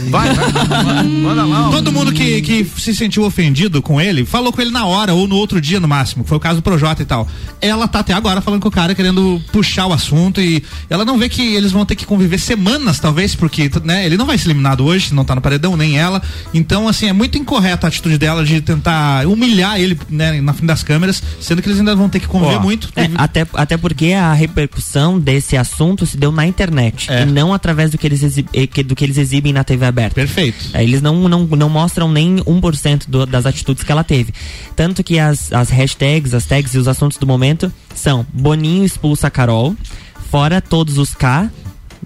[0.10, 1.68] Vai, vai, manda- manda lá.
[1.70, 1.72] ó.
[1.72, 5.28] Todo mundo que, que se sentiu ofendido com ele, falou com ele na hora ou
[5.28, 6.24] no outro dia no máximo.
[6.24, 7.28] Foi o caso do Projota e tal.
[7.62, 11.18] Ela tá até agora falando com o cara, querendo puxar o assunto e ela não
[11.18, 14.48] vê que eles vão ter que conviver semanas, talvez, porque né, ele não vai ser
[14.48, 16.22] eliminado hoje, não tá no paredão, nem ela.
[16.54, 20.68] Então, assim, é muito incorreta a atitude dela de tentar humilhar ele né, na frente
[20.68, 22.90] das câmeras, sendo que eles ainda vão ter que conviver Ó, muito.
[22.96, 27.24] É, até, até porque a repercussão desse assunto se deu na internet É.
[27.24, 30.16] e não através do que eles, eh, do que eles exibem na TV aberta.
[30.16, 30.58] Perfeito.
[30.74, 34.34] É, Eles não, não, não mostram nem 1% do, das atitudes que ela teve.
[34.76, 39.28] Tanto que as, as hashtags, as tags e os assuntos do momento são Boninho expulsa
[39.28, 39.76] a Carol,
[40.30, 41.50] fora todos os K.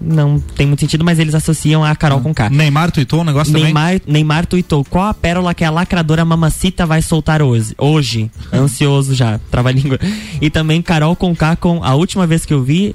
[0.00, 2.50] Não tem muito sentido, mas eles associam a Carol com K.
[2.50, 3.64] Neymar tweetou um negócio também.
[3.64, 7.74] Neymar, Neymar tuitou qual a pérola que a lacradora mamacita vai soltar hoje.
[7.78, 8.30] Hoje.
[8.52, 9.98] Ansioso já, trava-língua.
[10.40, 12.94] E também Carol com K com a última vez que eu vi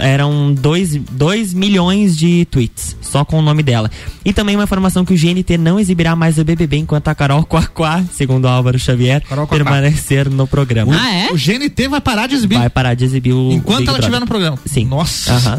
[0.00, 3.90] eram 2 milhões de tweets, só com o nome dela.
[4.24, 7.44] E também uma informação que o GNT não exibirá mais o BBB enquanto a Carol
[7.44, 9.64] Quaquá, segundo Álvaro Xavier, Carol Quaquá.
[9.64, 10.94] permanecer no programa.
[10.98, 11.32] Ah, é?
[11.32, 12.58] O GNT vai parar de exibir.
[12.58, 14.58] Vai parar de exibir o Enquanto Big ela estiver no programa.
[14.64, 14.86] Sim.
[14.86, 15.56] Nossa.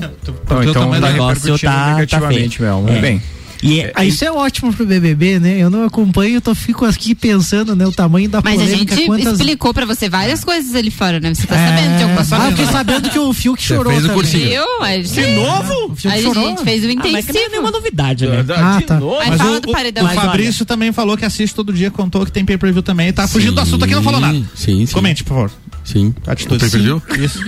[0.62, 2.50] Ver o então O negócio tá, tá feio.
[2.60, 2.90] mesmo.
[2.90, 3.00] É.
[3.00, 3.22] Bem.
[3.64, 5.58] E Ah, isso é ótimo pro BBB, né?
[5.60, 7.86] Eu não acompanho, eu tô, fico aqui pensando, né?
[7.86, 8.96] O tamanho da Mas a polêmica.
[8.96, 9.34] gente quantas...
[9.40, 11.34] explicou pra você várias coisas ali fora, né?
[11.34, 14.04] Você tá É, sabendo de algumas Ah, eu fiquei sabendo que o Fiuk chorou fez
[14.06, 14.16] o também.
[14.24, 14.50] cursinho.
[14.50, 14.82] Viu?
[14.84, 15.96] A gente- De novo?
[16.06, 16.50] A chorou?
[16.50, 17.50] gente fez o Ah, mas que não é intensivo.
[17.52, 18.46] nenhuma novidade, né?
[18.56, 19.00] Ah, de tá.
[19.00, 19.20] novo?
[19.20, 20.04] Aí Mas fala o, do o- paredão.
[20.04, 23.14] o Mas Fabrício também falou que assiste todo dia, contou que tem pay-per-view também e
[23.14, 24.38] tá fugindo do assunto aqui, não falou nada.
[24.56, 24.94] Sim, sim.
[24.94, 25.52] Comente, por favor.
[25.84, 26.14] Sim.
[26.28, 26.56] Atitude.
[26.58, 27.02] O pay-per-view?
[27.20, 27.40] Isso.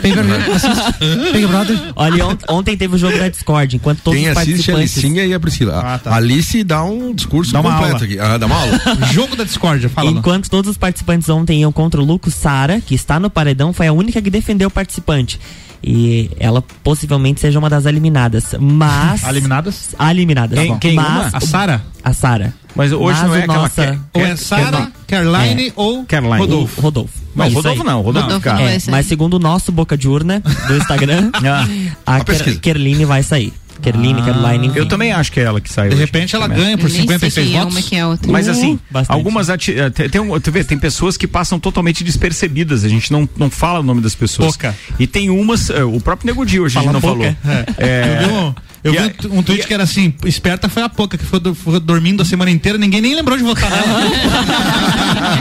[0.54, 1.32] Assiste.
[1.34, 1.80] Big Brother.
[1.96, 4.78] Olha, ont- ontem teve o jogo da Discord, enquanto todos Quem os assiste é a
[4.78, 4.98] participantes.
[4.98, 5.82] Alicinha e a Priscila.
[5.86, 6.12] Ah, tá.
[6.12, 8.06] A Alice dá um discurso Dá uma completo aula.
[8.06, 8.20] aqui.
[8.20, 8.80] Ah, dá uma aula.
[9.14, 10.10] Jogo da discórdia, fala.
[10.12, 13.88] Enquanto todos os participantes ontem iam contra o Luco, Sara, que está no paredão, foi
[13.88, 15.40] a única que defendeu o participante.
[15.86, 18.56] E ela possivelmente seja uma das eliminadas.
[18.60, 19.22] Mas.
[19.28, 19.94] Eliminadas?
[20.00, 20.58] Eliminadas.
[20.58, 20.80] Quem- Tá bom.
[20.80, 21.30] quem mas, uma?
[21.34, 21.84] A Sara?
[22.04, 22.54] A Sara.
[22.76, 26.40] Mas hoje Mas não é o aquela nossa- que- Ou é Sara, Caroline ou Caroline.
[26.40, 26.80] Rodolfo?
[26.80, 27.14] O Rodolfo.
[27.36, 27.86] Não, Isso Rodolfo aí.
[27.88, 28.62] não, Rodolfo Rodolfo cara.
[28.72, 31.30] É, mas segundo o nosso boca de urna do Instagram,
[32.06, 32.60] a, Ker- pesquisa.
[32.60, 33.54] Kerline vai sair.
[33.82, 34.68] Kerline, Caroline.
[34.68, 34.80] enfim.
[34.80, 35.90] Eu também acho que é ela que saiu.
[35.90, 36.06] De hoje.
[36.06, 36.64] repente ela Também.
[36.64, 37.74] ganha por Eu nem sei 56 quem é votos.
[37.74, 38.32] uma e quem é outra.
[38.32, 39.16] Mas assim, bastante.
[39.18, 42.84] algumas ati- eh, tem, um- vê, tem pessoas que passam totalmente despercebidas.
[42.86, 44.56] A gente não, não fala o nome das pessoas.
[44.56, 44.76] Pouca.
[45.00, 47.38] E tem umas, eh, o próprio Nego Di hoje a gente Fala não pouca.
[47.42, 47.66] falou.
[47.78, 48.28] É.
[48.28, 48.54] Um,
[48.84, 51.26] eu E a- vi um, um tweet que era assim: esperta foi a pouca, que
[51.26, 53.84] foi, do- foi dormindo a semana inteira, ninguém nem lembrou de votar nela.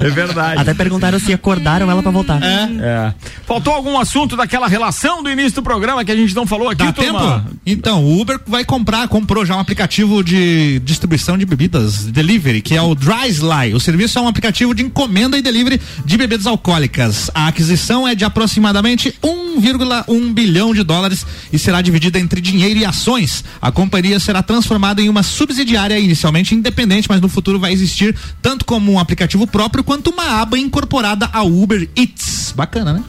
[0.00, 0.60] É verdade.
[0.60, 2.40] Até perguntaram se acordaram ela pra voltar.
[2.42, 3.14] É.
[3.46, 6.84] Faltou algum assunto daquela relação do início do programa que a gente não falou aqui,
[6.84, 7.40] Dá turma?
[7.44, 7.56] tempo?
[7.66, 12.74] Então, o Uber vai comprar, comprou já um aplicativo de distribuição de bebidas, delivery, que
[12.74, 13.74] é o Dry Sly.
[13.74, 17.30] O serviço é um aplicativo de encomenda e delivery de bebidas alcoólicas.
[17.34, 22.84] A aquisição é de aproximadamente 1,1 bilhão de dólares e será dividida entre dinheiro e
[22.84, 23.44] ações.
[23.62, 28.64] A companhia será transformada em uma subsidiária inicialmente independente, mas no futuro vai existir tanto
[28.64, 32.52] como um aplicativo próprio quanto uma aba incorporada ao Uber Eats.
[32.54, 33.04] Bacana, né?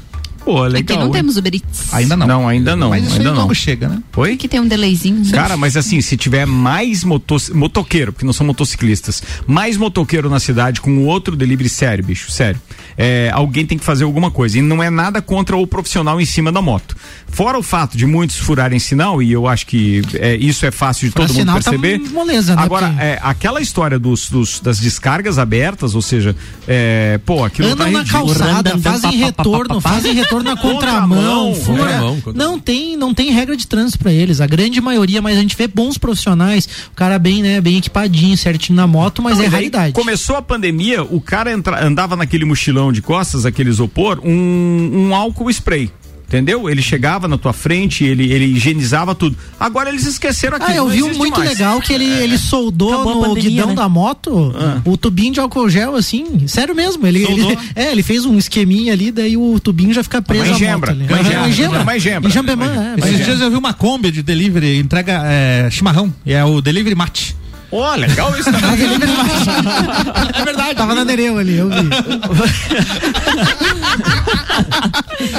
[0.47, 0.79] Pô, legal.
[0.79, 1.11] Aqui não hein?
[1.11, 1.93] temos Uber Eats.
[1.93, 2.25] Ainda não.
[2.25, 2.89] Não, ainda não.
[2.91, 3.41] Mas isso ainda aí não.
[3.41, 3.99] logo chega, né?
[4.15, 4.31] Oi?
[4.33, 5.17] Aqui tem um delayzinho.
[5.25, 5.31] né?
[5.33, 10.39] Cara, mas assim, se tiver mais moto, motoqueiro, porque não são motociclistas, mais motoqueiro na
[10.39, 12.61] cidade com outro delivery sério, bicho, sério.
[12.97, 14.57] É, alguém tem que fazer alguma coisa.
[14.57, 16.95] E não é nada contra o profissional em cima da moto.
[17.27, 21.07] Fora o fato de muitos furarem sinal, e eu acho que é, isso é fácil
[21.09, 22.09] de Furar todo mundo sinal tá perceber.
[22.13, 22.61] moleza, né?
[22.63, 26.33] Agora, Porque- é, aquela história dos, dos- das descargas abertas, ou seja,
[26.65, 28.25] é, pô, aquilo Andam tá na ridículo.
[28.33, 31.77] calçada, fazem retorno, fazem retorno na contramão, Contramão, fura.
[31.83, 32.51] contramão, contramão.
[32.51, 34.41] Não tem, não tem regra de trânsito pra eles.
[34.41, 38.37] A grande maioria, mas a gente vê bons profissionais, o cara bem, né, bem equipadinho,
[38.37, 39.93] certinho na moto, mas Não, é raridade.
[39.93, 45.15] Começou a pandemia, o cara entra- andava naquele mochilão de costas, aquele isopor, um, um
[45.15, 45.91] álcool spray.
[46.27, 46.69] Entendeu?
[46.69, 49.37] Ele chegava na tua frente, ele, ele higienizava tudo.
[49.57, 50.71] Agora eles esqueceram aquilo.
[50.71, 51.51] Ah, eu vi um muito mais.
[51.51, 53.75] legal que ele, ele soldou Acabou a no pandemia, guidão né?
[53.75, 54.53] da moto
[54.83, 56.45] o tubinho de álcool gel, assim.
[56.45, 57.07] Sério mesmo.
[57.07, 60.91] Ele, ele, é, ele fez um esqueminha ali, daí o tubinho já fica preso engembra,
[60.91, 61.81] engembra.
[61.81, 62.29] uma engembra.
[62.29, 63.07] Enjambemã, é.
[63.07, 66.95] Esses dias eu vi uma Kombi de delivery, entrega é, chimarrão, e é o delivery
[66.95, 67.37] mate.
[67.71, 68.69] Ó, legal isso também.
[70.35, 70.75] é verdade.
[70.75, 71.75] Tava na Nereu ali, eu vi.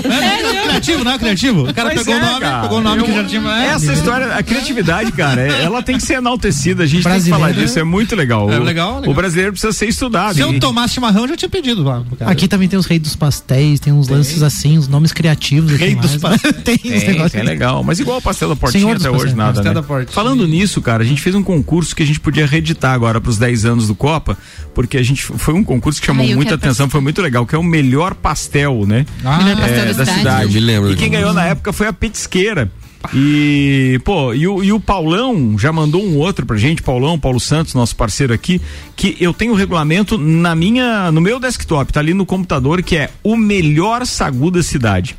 [0.04, 1.68] É, criativo, não é criativo?
[1.68, 2.62] O cara pegou é, o nome, cara.
[2.62, 3.40] pegou o nome Eu- que já tinha.
[3.50, 3.66] é.
[3.68, 6.82] Essa história, a criatividade, cara, é- ela tem que ser enaltecida.
[6.82, 7.78] A gente tem que Brasileiro, falar disso.
[7.78, 8.50] É muito legal.
[8.50, 9.10] É O- legal, legal.
[9.10, 10.34] O brasileiro precisa ser estudado.
[10.34, 12.04] Se eu E- tomasse chimarrão, eu já tinha pedido cara.
[12.30, 15.72] Aqui também tem os reis dos pastéis, tem uns lances assim, os nomes criativos.
[15.72, 16.42] Rei assim, dos mais.
[16.42, 16.62] pastéis.
[16.64, 17.34] tem Tem, negócios.
[17.34, 17.82] é legal.
[17.84, 19.36] Mas igual o pastel da portinha Senhor dos até hoje pastéis.
[19.36, 19.80] nada, Pastel né?
[19.80, 20.12] da Portinha.
[20.14, 23.30] Falando nisso, cara, a gente fez um concurso que a gente podia reeditar agora para
[23.30, 24.36] os 10 anos do Copa,
[24.74, 27.54] porque a gente foi um concurso que chamou Ai, muita atenção, foi muito legal, que
[27.54, 29.04] é o melhor pastel, né?
[29.24, 30.18] Ah, Melhor pastel É, da da cidade.
[30.18, 30.54] cidade.
[30.54, 32.70] Me lembro E quem ganhou na época foi a Petisqueira.
[33.14, 37.38] E, pô, e o, e o Paulão já mandou um outro pra gente, Paulão, Paulo
[37.38, 38.60] Santos, nosso parceiro aqui,
[38.96, 42.96] que eu tenho o regulamento na minha, no meu desktop, tá ali no computador, que
[42.96, 45.16] é o melhor sagu da cidade.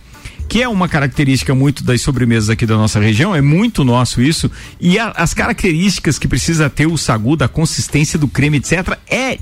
[0.50, 4.50] Que é uma característica muito das sobremesas aqui da nossa região, é muito nosso isso.
[4.82, 9.38] E a- as características que precisa ter o sagu, da consistência do creme, etc., é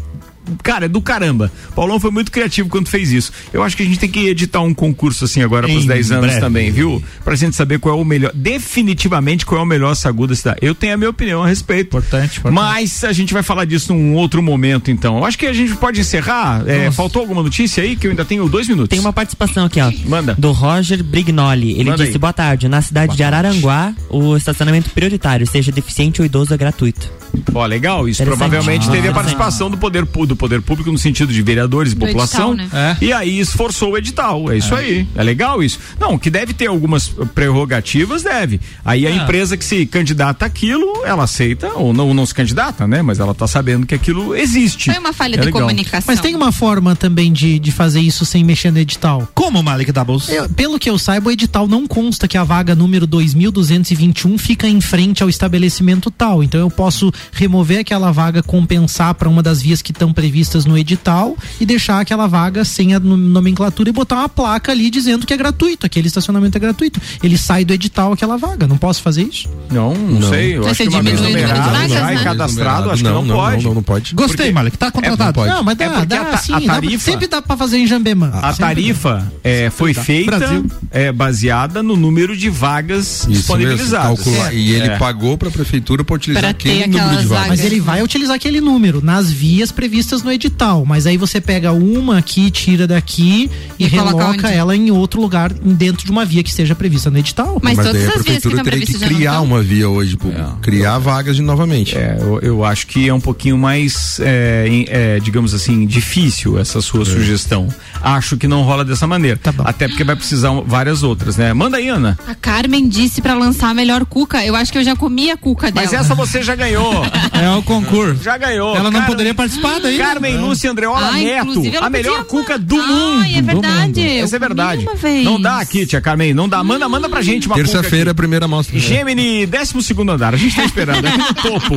[0.63, 1.51] Cara, é do caramba.
[1.75, 3.31] Paulão foi muito criativo quando fez isso.
[3.53, 6.11] Eu acho que a gente tem que editar um concurso assim agora pros Em 10
[6.11, 6.39] anos breve.
[6.41, 7.03] também, viu?
[7.23, 10.59] Pra gente saber qual é o melhor, definitivamente qual é o melhor sagu da cidade.
[10.61, 11.87] Eu tenho a minha opinião a respeito.
[11.87, 12.53] Importante, importante.
[12.53, 15.17] Mas a gente vai falar disso num outro momento, então.
[15.17, 16.63] Eu acho que a gente pode encerrar.
[16.67, 17.95] É, faltou alguma notícia aí?
[17.95, 18.89] Que eu ainda tenho dois minutos.
[18.89, 19.91] Tem uma participação aqui, ó.
[20.05, 20.35] Manda.
[20.37, 21.71] Do Roger Brignoli.
[21.71, 22.17] Ele Manda disse: aí.
[22.19, 22.67] boa tarde.
[22.67, 27.11] Na cidade de Araranguá, o estacionamento prioritário, seja deficiente ou idoso, é gratuito.
[27.53, 31.33] Ó, legal, isso provavelmente Ah, teve a participação do poder, do poder público no sentido
[31.33, 32.53] de vereadores e Do população.
[32.53, 32.97] edital, né?
[33.01, 34.51] E aí esforçou o edital.
[34.51, 35.07] É isso aí.
[35.15, 35.79] É legal isso.
[35.99, 38.59] Não, que deve ter algumas prerrogativas, deve.
[38.85, 39.15] Aí a Ah.
[39.15, 43.01] empresa que se candidata àquilo, ela aceita, ou não, não se candidata, né?
[43.01, 44.89] Mas ela tá sabendo que aquilo existe.
[44.91, 45.61] Foi uma falha É de legal.
[45.61, 46.03] comunicação.
[46.07, 49.27] Mas tem uma forma também de, de fazer isso sem mexer no edital.
[49.33, 50.29] Como, Malik Doubles?
[50.29, 54.67] Eu- pelo que eu saiba, o edital não consta que a vaga número 2221 fica
[54.67, 56.43] em frente ao estabelecimento tal.
[56.43, 60.77] Então eu posso remover aquela vaga, compensar para uma das vias que estão previstas no
[60.77, 65.25] edital e deixar aquela vaga sem a nom- nomenclatura e botar uma placa ali dizendo
[65.25, 66.99] que é gratuito, aquele estacionamento é gratuito.
[67.23, 68.67] Ele sai do edital aquela vaga.
[68.67, 69.47] Não posso fazer isso?
[69.71, 70.29] Não, não, Não.
[70.29, 70.57] sei.
[70.57, 72.15] Eu Vai acho que uma vez diminuir o número de numerado, vagas, já né?
[72.15, 73.63] e cadastrado, acho que não, pode.
[73.65, 74.13] Não, não pode.
[74.13, 74.77] Gostei, Porque- Malik.
[74.77, 75.33] Tá contratado.
[75.33, 75.53] pode.
[75.53, 77.41] Não, mas dá, É porque dá a ta- sim, a dá pra- tarifa- sempre dá
[77.41, 78.29] pra fazer em Jambemã.
[78.33, 78.53] A dá.
[78.53, 80.65] tarifa é, foi feita Brasil.
[80.91, 84.21] é, baseada no número de vagas Isso mesmo, disponibilizadas.
[84.23, 84.53] calcular.
[84.53, 84.97] E ele É.
[84.97, 87.47] pagou pra prefeitura pra utilizar Pra aquele número de vagas.
[87.47, 90.85] Mas ele vai utilizar aquele número nas vias previstas no edital.
[90.85, 95.21] Mas aí você pega uma aqui, tira daqui e, E coloca reloca ela em outro
[95.21, 97.59] lugar dentro de uma via que esteja prevista no edital.
[97.61, 100.29] Mas, Mas todas a as vias que prefeitura teria que criar uma via hoje, pô,
[100.61, 101.97] criar vagas de novamente.
[101.97, 106.81] É, eu, eu acho que é um pouquinho mais, é, é, digamos assim, difícil essa
[106.81, 107.67] sua sugestão.
[108.01, 109.37] Acho que não rola dessa maneira.
[109.41, 109.63] Tá bom.
[109.65, 111.53] Até porque vai precisar várias outras, né?
[111.53, 112.17] Manda aí, Ana.
[112.27, 114.43] A Carmen disse pra lançar a melhor cuca.
[114.45, 115.85] Eu acho que eu já comi a cuca dela.
[115.85, 116.93] Mas essa você já ganhou.
[117.37, 118.23] É o concurso.
[118.23, 118.69] Já ganhou.
[118.75, 119.96] Ela não Carmen- poderia participar daí.
[119.97, 120.05] Né?
[120.05, 123.25] Carmen Lúcia Andreola Ah, Neto, a melhor cuca do Ai, mundo.
[123.37, 124.07] é verdade.
[124.07, 124.85] Essa é verdade.
[125.23, 126.63] Não dá aqui, tia Carmen, não dá.
[126.63, 128.77] Manda, manda pra gente uma Terça-feira, a primeira mostra.
[128.77, 130.33] Gemini, 12 segundo andar.
[130.33, 131.75] A gente tá esperando aqui no topo.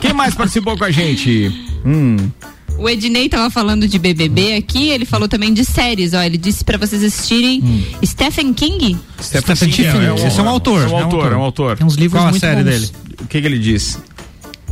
[0.00, 1.50] Quem mais participou com a gente?
[1.84, 2.16] Hum.
[2.78, 6.22] O Ednei tava falando de BBB aqui, ele falou também de séries, ó.
[6.22, 7.82] Ele disse pra vocês assistirem Hum.
[8.04, 8.98] Stephen King.
[9.20, 10.26] Stephen Stephen King King.
[10.26, 11.32] Esse é um autor, É um é um autor, autor.
[11.32, 11.76] é um autor.
[11.78, 12.70] Tem uns livros Qual a muito série bons.
[12.70, 12.90] dele?
[13.20, 13.98] O que que ele diz?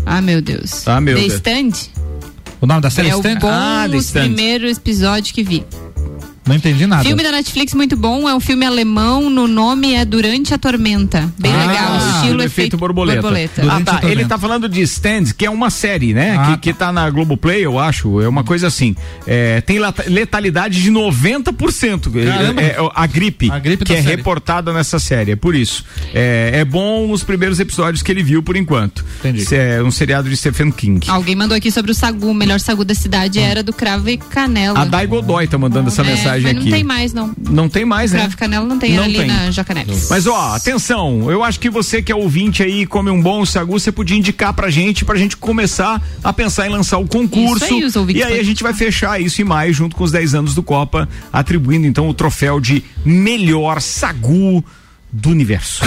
[0.06, 0.88] Ah, meu Deus.
[0.88, 1.34] Ah, meu The Deus.
[1.34, 1.90] Stand
[2.60, 3.38] O nome da série é o Stand?
[3.38, 4.20] bom Ah, The Stand.
[4.24, 5.64] primeiro episódio que vi.
[6.50, 7.04] Não entendi nada.
[7.04, 11.32] Filme da Netflix muito bom, é um filme alemão, no nome é Durante a Tormenta.
[11.38, 13.20] Bem Ah, legal, estilo efeito borboleta.
[13.20, 13.62] Ah, borboleta.
[13.84, 14.00] tá.
[14.02, 16.36] Ele tá falando de Stand, que é uma série, né?
[16.36, 18.20] Ah, que, que tá na Globoplay, eu acho.
[18.20, 18.96] É uma coisa assim.
[19.28, 19.78] É, tem
[20.08, 22.10] letalidade de 90%.
[22.24, 22.60] Caramba.
[22.60, 24.16] É, é, a gripe, A gripe que é série.
[24.16, 25.30] reportada nessa série.
[25.32, 25.84] É por isso.
[26.12, 29.04] É, é bom os primeiros episódios que ele viu por enquanto.
[29.20, 29.44] Entendi.
[29.54, 31.08] É um seriado de Stephen King.
[31.08, 34.16] Alguém mandou aqui sobre o sagu, o melhor sagu da cidade era do cravo e
[34.16, 34.80] canela.
[34.80, 36.64] A Dai Godoy tá mandando essa É, mas aqui.
[36.64, 37.34] não tem mais, não.
[37.50, 38.18] Não tem mais, né?
[38.20, 39.26] Cravo e canela não tem, Não ali tem.
[39.26, 40.08] na Jacanelis.
[40.08, 43.72] Mas ó, atenção, eu acho que você que é ouvinte aí, come um bom sagu,
[43.78, 47.64] você podia indicar pra gente, pra gente começar a pensar em lançar o concurso.
[47.64, 50.04] Isso aí, os ouvintes e aí a gente vai fechar isso em maio, junto com
[50.04, 54.64] os 10 anos do Copa, atribuindo então o troféu de melhor sagu
[55.12, 55.82] do universo.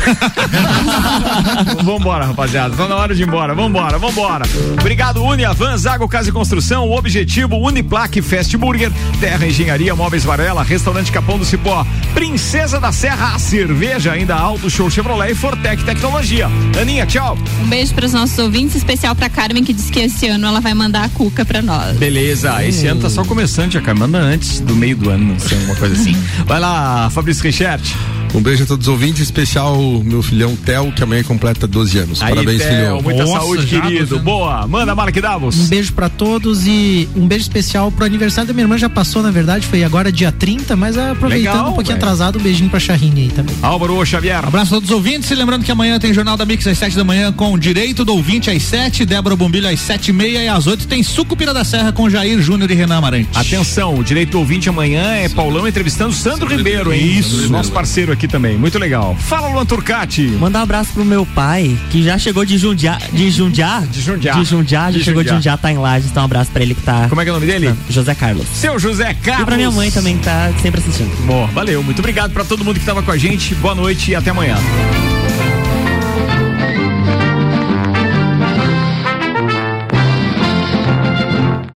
[1.83, 2.75] vambora, rapaziada.
[2.75, 3.53] Tá na hora de ir embora.
[3.55, 4.45] Vambora, vambora.
[4.79, 10.63] Obrigado, Uniavan, Zago Casa e Construção, o Objetivo, Uniplaque, Fast Burger, Terra Engenharia, Móveis Varela,
[10.63, 15.83] Restaurante Capão do Cipó, Princesa da Serra, a cerveja, ainda Auto Show Chevrolet e Fortec
[15.83, 16.47] Tecnologia.
[16.79, 17.37] Aninha, tchau.
[17.61, 20.59] Um beijo para os nossos ouvintes, especial para Carmen, que disse que esse ano ela
[20.59, 21.97] vai mandar a cuca para nós.
[21.97, 23.93] Beleza, esse ano tá só começando, já cara.
[23.93, 26.13] Manda antes do meio do ano, não sei, alguma coisa assim.
[26.45, 27.93] Vai lá, Fabrício Richert.
[28.33, 31.97] Um beijo a todos os ouvintes, especial o meu filhão Theo, que amanhã completa 12
[31.99, 32.21] anos.
[32.21, 33.01] Aí, Parabéns, Theo, filhão.
[33.01, 34.19] Muita Nossa, saúde, querido.
[34.19, 34.67] Boa.
[34.67, 35.57] Manda, Mark Davos.
[35.59, 38.77] Um beijo pra todos e um beijo especial pro aniversário da minha irmã.
[38.77, 42.05] Já passou, na verdade, foi agora dia 30, mas aproveitando Legal, um pouquinho velho.
[42.05, 43.55] atrasado, um beijinho pra Charrine aí também.
[43.61, 44.43] Álvaro Xavier.
[44.45, 46.95] Abraço a todos os ouvintes e lembrando que amanhã tem Jornal da Mix às 7
[46.95, 50.47] da manhã com Direito do Ouvinte às 7, Débora Bombilho às 7 e meia e
[50.47, 53.29] às 8 tem Sucupira da Serra com Jair Júnior e Renan Amarante.
[53.35, 57.19] Atenção, o direito do ouvinte amanhã é Paulão entrevistando Sandro Ribeiro, hein?
[57.19, 57.49] Isso.
[57.49, 58.57] Nosso parceiro aqui também.
[58.57, 59.15] Muito legal.
[59.19, 60.27] Fala, Luan Turcati.
[60.39, 62.97] Mandar um abraço pro meu pai, que já chegou de Jundiá.
[63.11, 63.79] De Jundiá?
[63.81, 64.33] De Jundiá.
[64.33, 65.31] De Jundiá, já De chegou Jundiá.
[65.33, 66.09] de Jundiá, tá em Lages.
[66.11, 67.07] Então um abraço pra ele que tá.
[67.09, 67.73] Como é que é o nome dele?
[67.89, 68.45] José Carlos.
[68.53, 69.43] Seu José Carlos.
[69.43, 71.11] E pra minha mãe também que tá sempre assistindo.
[71.25, 71.83] Bom, valeu.
[71.83, 73.53] Muito obrigado pra todo mundo que tava com a gente.
[73.55, 74.57] Boa noite e até amanhã.